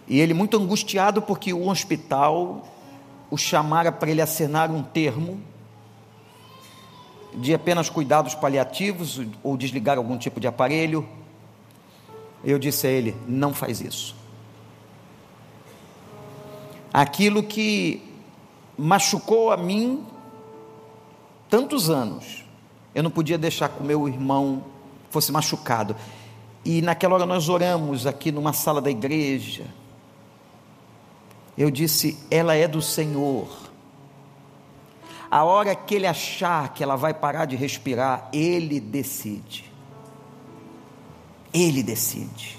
[0.07, 2.67] E ele muito angustiado porque o hospital
[3.31, 5.41] o chamara para ele assinar um termo
[7.33, 11.09] de apenas cuidados paliativos ou desligar algum tipo de aparelho.
[12.43, 14.15] Eu disse a ele: não faz isso.
[16.93, 18.10] Aquilo que
[18.81, 20.05] machucou a mim
[21.49, 22.43] tantos anos.
[22.95, 24.63] Eu não podia deixar que o meu irmão
[25.09, 25.95] fosse machucado.
[26.65, 29.65] E naquela hora nós oramos aqui numa sala da igreja.
[31.57, 33.47] Eu disse: ela é do Senhor.
[35.29, 39.71] A hora que ele achar que ela vai parar de respirar, ele decide.
[41.53, 42.57] Ele decide.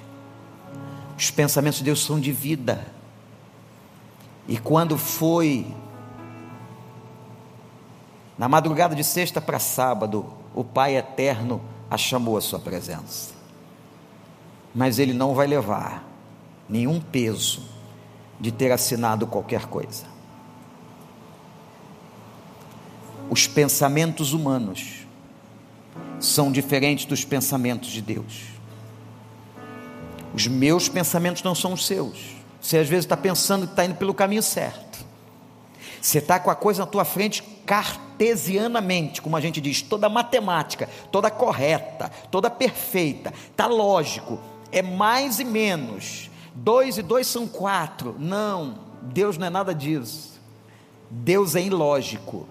[1.19, 2.87] Os pensamentos de Deus são de vida.
[4.49, 5.67] E quando foi
[8.43, 13.33] na madrugada de sexta para sábado, o Pai Eterno a chamou à sua presença.
[14.75, 16.05] Mas ele não vai levar
[16.69, 17.63] nenhum peso
[18.41, 20.07] de ter assinado qualquer coisa.
[23.31, 25.07] Os pensamentos humanos
[26.19, 28.47] são diferentes dos pensamentos de Deus.
[30.35, 32.19] Os meus pensamentos não são os seus.
[32.61, 34.99] Você às vezes está pensando que está indo pelo caminho certo.
[36.01, 37.41] Você está com a coisa na tua frente
[38.23, 44.39] cartesianamente, como a gente diz, toda matemática, toda correta, toda perfeita, está lógico,
[44.71, 46.31] é mais e menos.
[46.55, 48.15] Dois e dois são quatro.
[48.19, 50.41] Não, Deus não é nada disso.
[51.11, 52.47] Deus é ilógico.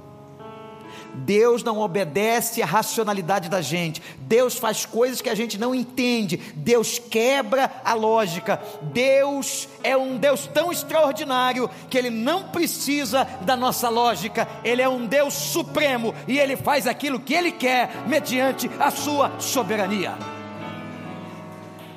[1.14, 4.02] Deus não obedece à racionalidade da gente.
[4.20, 6.38] Deus faz coisas que a gente não entende.
[6.56, 8.62] Deus quebra a lógica.
[8.82, 14.48] Deus é um Deus tão extraordinário que ele não precisa da nossa lógica.
[14.64, 19.40] Ele é um Deus supremo e ele faz aquilo que ele quer mediante a sua
[19.40, 20.18] soberania.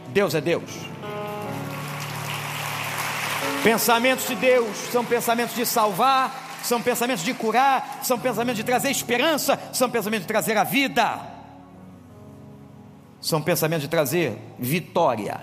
[0.08, 0.70] Deus é Deus.
[3.64, 8.90] Pensamentos de Deus são pensamentos de salvar, são pensamentos de curar, são pensamentos de trazer
[8.90, 11.20] esperança, são pensamentos de trazer a vida,
[13.20, 15.42] são pensamentos de trazer vitória.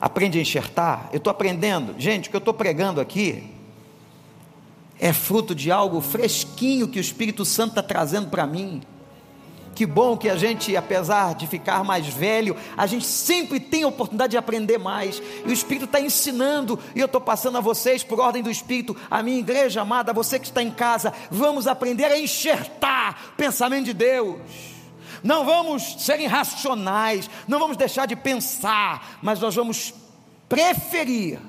[0.00, 1.08] Aprende a enxertar.
[1.12, 3.54] Eu estou aprendendo, gente, o que eu estou pregando aqui
[4.98, 8.82] é fruto de algo fresquinho que o Espírito Santo está trazendo para mim.
[9.74, 13.88] Que bom que a gente, apesar de ficar mais velho, a gente sempre tem a
[13.88, 15.20] oportunidade de aprender mais.
[15.44, 18.96] E o Espírito está ensinando, e eu estou passando a vocês, por ordem do Espírito,
[19.10, 23.86] a minha igreja amada, você que está em casa, vamos aprender a enxertar o pensamento
[23.86, 24.38] de Deus.
[25.24, 29.94] não vamos ser irracionais, não vamos deixar de pensar, mas nós vamos
[30.48, 31.40] preferir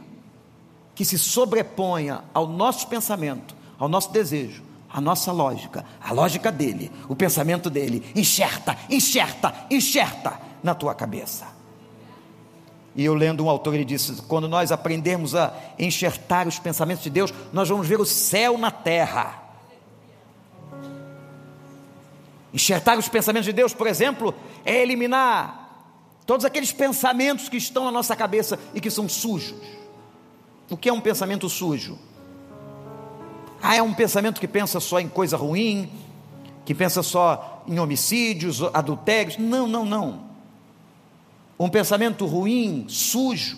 [0.95, 4.63] que se sobreponha ao nosso pensamento, ao nosso desejo,
[4.95, 11.45] à nossa lógica, a lógica dele, o pensamento dele, enxerta, enxerta, enxerta na tua cabeça.
[12.95, 17.09] E eu lendo um autor, ele disse: quando nós aprendermos a enxertar os pensamentos de
[17.09, 19.43] Deus, nós vamos ver o céu na terra.
[22.53, 24.33] Enxertar os pensamentos de Deus, por exemplo,
[24.63, 25.91] é eliminar
[26.25, 29.59] todos aqueles pensamentos que estão na nossa cabeça e que são sujos.
[30.69, 31.99] O que é um pensamento sujo?
[33.67, 35.89] Ah, é um pensamento que pensa só em coisa ruim,
[36.63, 39.39] que pensa só em homicídios, adultérios.
[39.39, 40.19] Não, não, não.
[41.57, 43.57] Um pensamento ruim, sujo,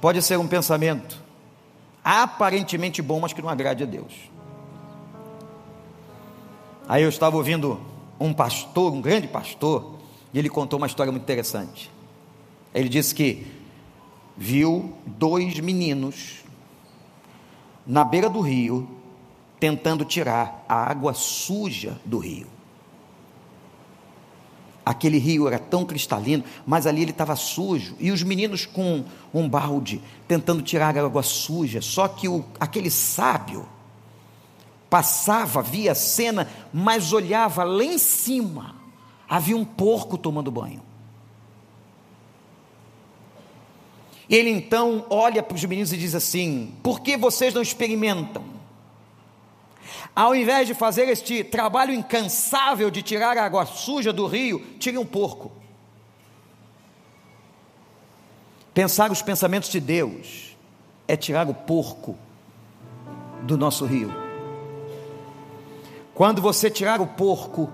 [0.00, 1.22] pode ser um pensamento
[2.02, 4.14] aparentemente bom, mas que não agrade a Deus.
[6.88, 7.78] Aí eu estava ouvindo
[8.18, 9.96] um pastor, um grande pastor,
[10.32, 11.90] e ele contou uma história muito interessante.
[12.74, 13.46] Ele disse que
[14.34, 16.43] viu dois meninos
[17.86, 18.88] na beira do rio
[19.60, 22.46] tentando tirar a água suja do rio.
[24.84, 27.96] Aquele rio era tão cristalino, mas ali ele estava sujo.
[27.98, 31.80] E os meninos com um balde tentando tirar a água suja.
[31.80, 33.66] Só que o, aquele sábio
[34.90, 38.74] passava, via a cena, mas olhava lá em cima.
[39.26, 40.82] Havia um porco tomando banho.
[44.28, 48.44] Ele então olha para os meninos e diz assim: Por que vocês não experimentam?
[50.14, 54.96] Ao invés de fazer este trabalho incansável de tirar a água suja do rio, tire
[54.96, 55.52] um porco.
[58.72, 60.56] Pensar os pensamentos de Deus
[61.06, 62.16] é tirar o porco
[63.42, 64.12] do nosso rio.
[66.14, 67.70] Quando você tirar o porco,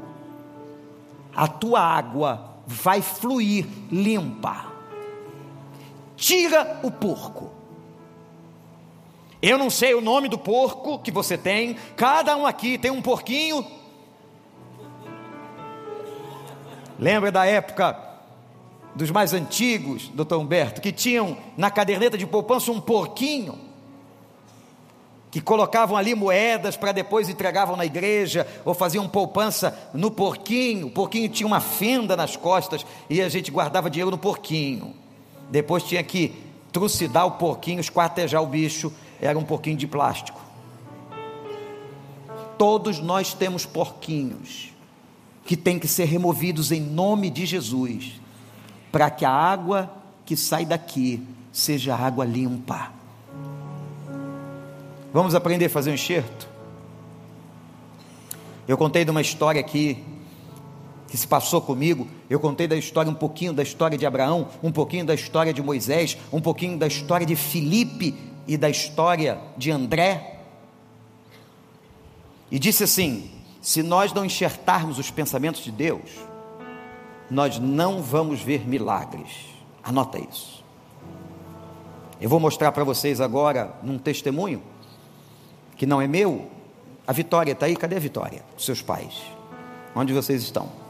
[1.35, 4.70] a tua água vai fluir limpa.
[6.21, 7.51] Tira o porco.
[9.41, 13.01] Eu não sei o nome do porco que você tem, cada um aqui tem um
[13.01, 13.67] porquinho.
[16.99, 17.99] Lembra da época
[18.95, 23.59] dos mais antigos, doutor Humberto, que tinham na caderneta de poupança um porquinho,
[25.31, 30.89] que colocavam ali moedas para depois entregavam na igreja, ou faziam poupança no porquinho.
[30.89, 34.95] O porquinho tinha uma fenda nas costas e a gente guardava dinheiro no porquinho.
[35.51, 36.35] Depois tinha que
[36.73, 40.41] trucidar o porquinho, esquartejar o bicho era um porquinho de plástico.
[42.57, 44.73] Todos nós temos porquinhos
[45.45, 48.21] que têm que ser removidos em nome de Jesus,
[48.93, 49.91] para que a água
[50.25, 52.93] que sai daqui seja água limpa.
[55.13, 56.49] Vamos aprender a fazer um enxerto?
[58.69, 60.05] Eu contei de uma história aqui
[61.11, 62.07] que se passou comigo.
[62.31, 65.61] Eu contei da história, um pouquinho da história de Abraão, um pouquinho da história de
[65.61, 68.15] Moisés, um pouquinho da história de Filipe
[68.47, 70.39] e da história de André,
[72.51, 73.31] e disse assim:
[73.61, 76.11] se nós não enxertarmos os pensamentos de Deus,
[77.31, 79.47] nós não vamos ver milagres.
[79.83, 80.65] Anota isso.
[82.21, 84.63] Eu vou mostrar para vocês agora, num testemunho,
[85.77, 86.51] que não é meu,
[87.07, 88.45] a Vitória está aí, cadê a Vitória?
[88.59, 89.23] Seus pais.
[89.95, 90.90] Onde vocês estão?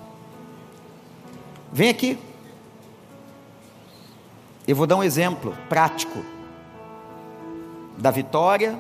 [1.73, 2.19] Vem aqui.
[4.67, 6.25] Eu vou dar um exemplo prático
[7.97, 8.79] da Vitória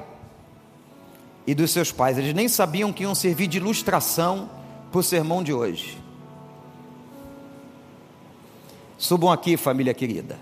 [1.46, 2.18] e dos seus pais.
[2.18, 4.48] Eles nem sabiam que iam servir de ilustração
[4.90, 5.98] para o sermão de hoje.
[8.98, 10.38] Subam aqui, família querida.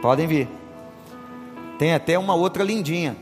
[0.00, 0.48] Podem vir.
[1.78, 3.16] Tem até uma outra lindinha.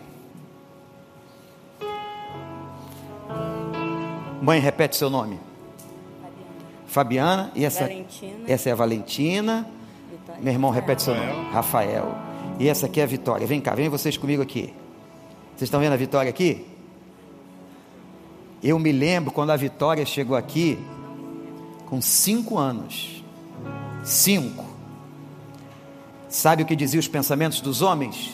[4.41, 5.48] Mãe, repete seu nome.
[6.99, 7.53] Fabiana.
[7.55, 8.45] E essa, Valentina.
[8.49, 9.69] essa é a Valentina.
[10.41, 11.49] Meu irmão, repete seu nome.
[11.53, 12.13] Rafael.
[12.59, 13.47] E essa aqui é a Vitória.
[13.47, 14.75] Vem cá, vem vocês comigo aqui.
[15.51, 16.67] Vocês estão vendo a Vitória aqui?
[18.61, 20.77] Eu me lembro quando a Vitória chegou aqui
[21.87, 23.23] com cinco anos.
[24.03, 24.67] Cinco.
[26.29, 28.33] Sabe o que dizia os pensamentos dos homens?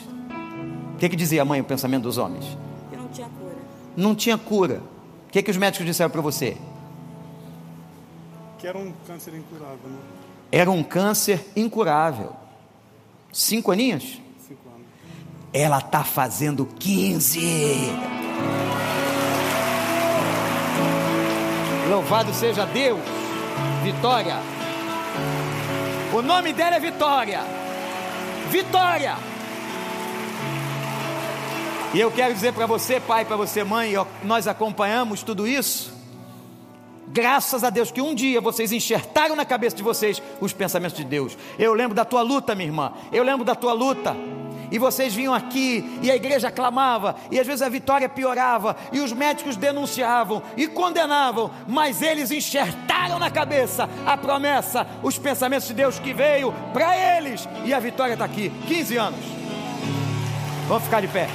[0.95, 2.45] O que, que dizia a mãe o pensamento dos homens?
[2.89, 3.55] Que não tinha cura.
[3.95, 4.81] Não tinha cura.
[5.27, 6.57] O que, que os médicos disseram para você?
[8.57, 9.89] Que era um câncer incurável.
[9.89, 9.99] Né?
[10.51, 12.33] Era um câncer incurável.
[13.31, 14.21] Cinco aninhos?
[14.47, 14.85] Cinco anos.
[15.51, 17.39] Ela está fazendo 15.
[21.89, 22.99] Louvado seja Deus.
[23.83, 24.37] Vitória.
[26.13, 27.41] O nome dela é Vitória.
[28.49, 29.17] Vitória.
[31.93, 33.93] E eu quero dizer para você, pai, para você, mãe,
[34.23, 35.94] nós acompanhamos tudo isso.
[37.07, 41.03] Graças a Deus que um dia vocês enxertaram na cabeça de vocês os pensamentos de
[41.03, 41.37] Deus.
[41.57, 42.93] Eu lembro da tua luta, minha irmã.
[43.11, 44.15] Eu lembro da tua luta
[44.71, 48.99] e vocês vinham aqui e a igreja clamava, e às vezes a vitória piorava, e
[48.99, 55.73] os médicos denunciavam e condenavam, mas eles enxertaram na cabeça a promessa, os pensamentos de
[55.73, 59.19] Deus que veio para eles, e a vitória está aqui 15 anos.
[60.67, 61.29] Vamos ficar de pé.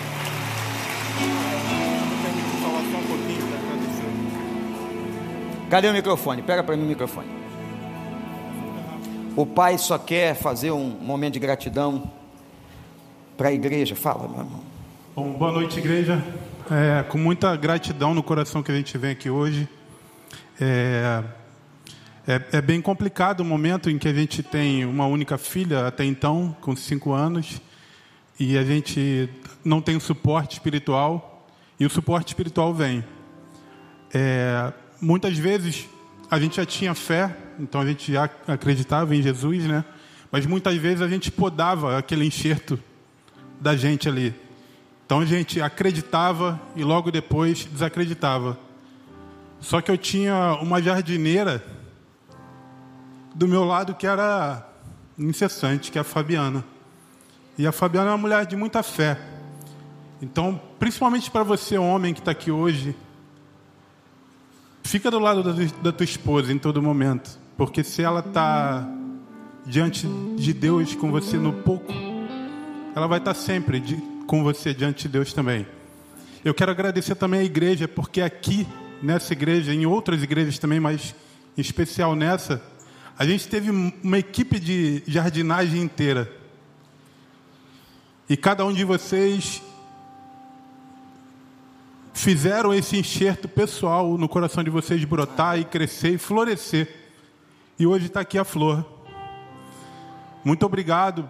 [5.71, 6.43] Cadê o microfone?
[6.43, 7.29] Pega para mim o microfone.
[9.37, 12.11] O pai só quer fazer um momento de gratidão
[13.37, 13.95] para a igreja.
[13.95, 14.61] Fala, meu irmão.
[15.15, 16.21] Bom, boa noite, igreja.
[16.69, 19.69] É, com muita gratidão no coração que a gente vem aqui hoje.
[20.61, 21.23] É,
[22.27, 26.05] é, é, bem complicado o momento em que a gente tem uma única filha, até
[26.05, 27.63] então, com cinco anos,
[28.41, 29.31] e a gente
[29.65, 31.49] não tem suporte espiritual,
[31.79, 33.05] e o suporte espiritual vem.
[34.13, 35.89] É, muitas vezes
[36.31, 39.85] a gente já tinha fé, então a gente já acreditava em Jesus, né?
[40.31, 42.79] Mas muitas vezes a gente podava aquele enxerto
[43.61, 44.35] da gente ali.
[45.05, 48.57] Então a gente acreditava e logo depois desacreditava.
[49.61, 51.63] Só que eu tinha uma jardineira
[53.35, 54.67] do meu lado que era
[55.19, 56.65] incessante, que é a Fabiana.
[57.59, 59.19] E a Fabiana é uma mulher de muita fé.
[60.23, 62.95] Então, principalmente para você, homem que está aqui hoje,
[64.83, 65.43] fica do lado
[65.83, 67.39] da tua esposa em todo momento.
[67.57, 68.89] Porque se ela está
[69.67, 70.07] diante
[70.37, 71.93] de Deus com você no pouco,
[72.95, 75.67] ela vai estar sempre de, com você diante de Deus também.
[76.45, 78.67] Eu quero agradecer também à igreja, porque aqui,
[79.03, 81.15] nessa igreja, em outras igrejas também, mas
[81.57, 82.63] em especial nessa,
[83.19, 86.33] a gente teve uma equipe de jardinagem inteira.
[88.29, 89.63] E cada um de vocês
[92.13, 96.89] fizeram esse enxerto pessoal no coração de vocês brotar e crescer e florescer.
[97.79, 98.85] E hoje está aqui a flor.
[100.45, 101.29] Muito obrigado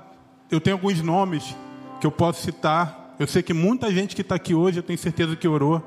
[0.51, 1.57] eu tenho alguns nomes
[2.01, 3.15] que eu posso citar.
[3.19, 5.81] Eu sei que muita gente que está aqui hoje, eu tenho certeza que orou.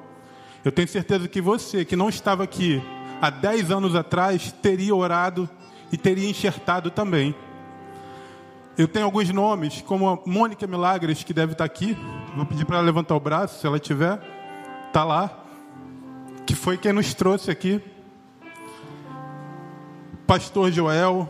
[0.63, 2.81] Eu tenho certeza que você, que não estava aqui
[3.21, 5.49] há 10 anos atrás, teria orado
[5.91, 7.35] e teria enxertado também.
[8.77, 11.97] Eu tenho alguns nomes, como a Mônica Milagres, que deve estar aqui.
[12.35, 14.32] Vou pedir para ela levantar o braço, se ela tiver.
[14.93, 15.43] Está lá.
[16.45, 17.81] Que foi quem nos trouxe aqui.
[20.27, 21.27] Pastor Joel,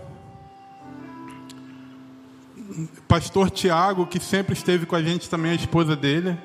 [3.08, 6.38] pastor Tiago, que sempre esteve com a gente também, a esposa dele.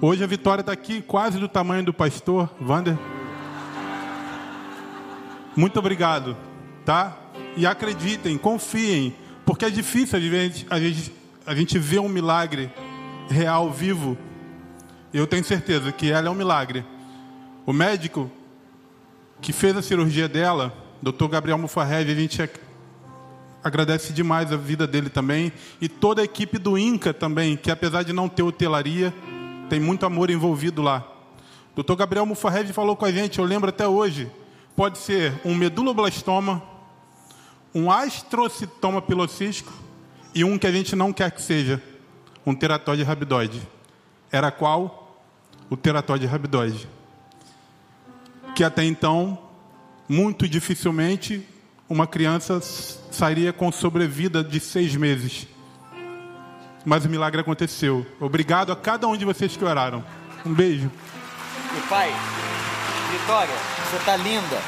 [0.00, 2.98] Hoje a Vitória está aqui quase do tamanho do pastor Vander.
[5.54, 6.36] Muito obrigado,
[6.84, 7.16] tá?
[7.56, 9.14] E acreditem, confiem,
[9.44, 11.12] porque é difícil a gente, a gente,
[11.46, 12.72] a gente ver um milagre
[13.30, 14.18] real, vivo.
[15.12, 16.84] Eu tenho certeza que ela é um milagre.
[17.64, 18.30] O médico
[19.40, 21.26] que fez a cirurgia dela, Dr.
[21.28, 22.50] Gabriel Mufarrege, a gente
[23.62, 25.52] agradece demais a vida dele também.
[25.80, 29.12] E toda a equipe do INCA também, que apesar de não ter hotelaria,
[29.68, 31.06] tem muito amor envolvido lá.
[31.74, 31.94] Dr.
[31.94, 34.30] Gabriel Mufarred falou com a gente, eu lembro até hoje,
[34.74, 36.62] pode ser um meduloblastoma,
[37.74, 39.72] um astrocitoma pilocístico
[40.34, 41.82] e um que a gente não quer que seja,
[42.46, 43.60] um teratóide rabidoide.
[44.36, 45.18] Era qual?
[45.70, 46.86] O teratóide rabidoide.
[48.54, 49.38] Que até então,
[50.06, 51.48] muito dificilmente,
[51.88, 55.48] uma criança sairia com sobrevida de seis meses.
[56.84, 58.04] Mas o milagre aconteceu.
[58.20, 60.04] Obrigado a cada um de vocês que oraram.
[60.44, 60.90] Um beijo.
[61.74, 62.12] E pai,
[63.10, 63.54] Vitória,
[63.88, 64.60] você está linda.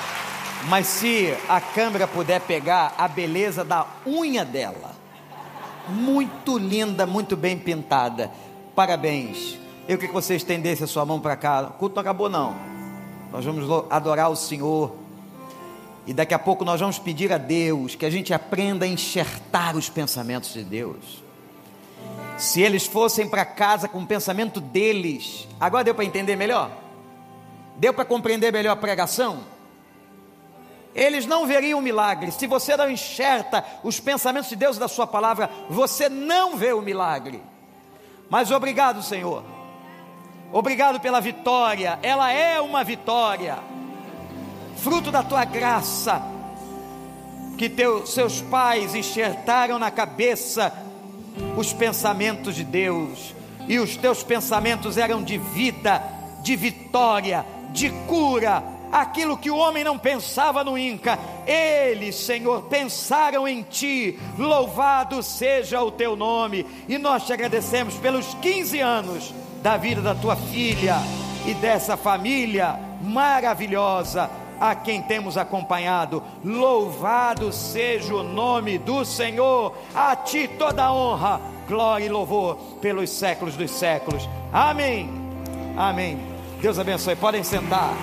[0.64, 4.96] Mas se a câmera puder pegar a beleza da unha dela,
[5.90, 8.30] muito linda, muito bem pintada.
[8.78, 9.58] Parabéns.
[9.88, 11.62] Eu queria que você estendesse a sua mão para cá.
[11.62, 12.54] O culto não acabou, não.
[13.32, 14.94] Nós vamos adorar o Senhor
[16.06, 19.74] e daqui a pouco nós vamos pedir a Deus que a gente aprenda a enxertar
[19.74, 21.24] os pensamentos de Deus.
[22.36, 26.70] Se eles fossem para casa com o pensamento deles, agora deu para entender melhor?
[27.78, 29.40] Deu para compreender melhor a pregação?
[30.94, 32.30] Eles não veriam milagre.
[32.30, 36.80] Se você não enxerta os pensamentos de Deus da sua palavra, você não vê o
[36.80, 37.42] milagre.
[38.30, 39.42] Mas obrigado, Senhor.
[40.52, 41.98] Obrigado pela vitória.
[42.02, 43.58] Ela é uma vitória
[44.76, 46.22] fruto da tua graça,
[47.56, 50.72] que teus, seus pais enxertaram na cabeça
[51.56, 53.34] os pensamentos de Deus,
[53.66, 56.02] e os teus pensamentos eram de vida,
[56.42, 58.62] de vitória, de cura,
[58.92, 65.82] aquilo que o homem não pensava no Inca, eles, Senhor, pensaram em Ti, louvado seja
[65.82, 70.96] o Teu nome, e nós te agradecemos pelos 15 anos da vida da tua filha
[71.46, 74.30] e dessa família maravilhosa
[74.60, 76.22] a quem temos acompanhado.
[76.44, 83.56] Louvado seja o nome do Senhor, a ti toda honra, glória e louvor pelos séculos
[83.56, 84.28] dos séculos.
[84.52, 85.10] Amém.
[85.76, 86.18] Amém.
[86.60, 87.14] Deus abençoe.
[87.14, 87.94] Podem sentar.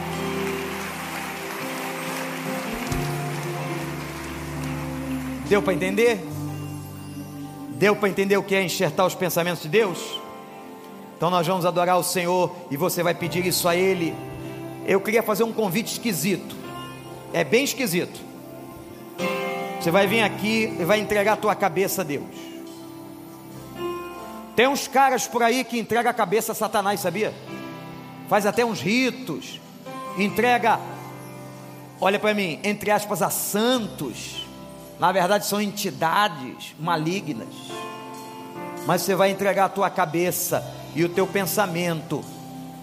[5.47, 6.19] Deu para entender?
[7.77, 10.19] Deu para entender o que é enxertar os pensamentos de Deus?
[11.15, 14.15] Então nós vamos adorar o Senhor e você vai pedir isso a Ele.
[14.87, 16.55] Eu queria fazer um convite esquisito.
[17.31, 18.19] É bem esquisito.
[19.79, 22.25] Você vai vir aqui e vai entregar a tua cabeça a Deus.
[24.55, 27.33] Tem uns caras por aí que entregam a cabeça a Satanás, sabia?
[28.27, 29.59] Faz até uns ritos,
[30.17, 30.79] entrega,
[32.01, 34.44] olha para mim, entre aspas, a santos.
[34.99, 37.47] Na verdade são entidades malignas.
[38.85, 40.63] Mas você vai entregar a tua cabeça
[40.95, 42.23] e o teu pensamento,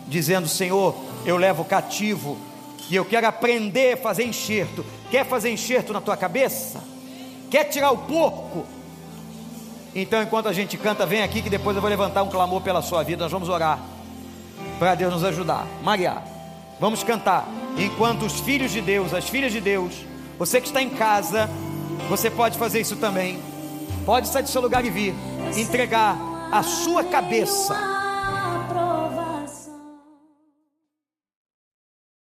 [0.06, 0.94] dizendo: Senhor,
[1.24, 2.36] eu levo cativo
[2.90, 4.84] e eu quero aprender a fazer enxerto.
[5.10, 6.82] Quer fazer enxerto na tua cabeça?
[7.50, 8.66] Quer tirar o porco?
[9.94, 12.82] Então, enquanto a gente canta, vem aqui que depois eu vou levantar um clamor pela
[12.82, 13.24] sua vida.
[13.24, 13.78] Nós vamos orar
[14.78, 15.66] para Deus nos ajudar.
[15.82, 16.22] Maria,
[16.80, 17.46] vamos cantar.
[17.76, 19.92] Enquanto os filhos de Deus, as filhas de Deus,
[20.38, 21.48] você que está em casa,
[22.08, 23.40] você pode fazer isso também.
[24.04, 25.14] Pode sair do seu lugar e vir
[25.56, 26.16] entregar
[26.50, 28.01] a sua cabeça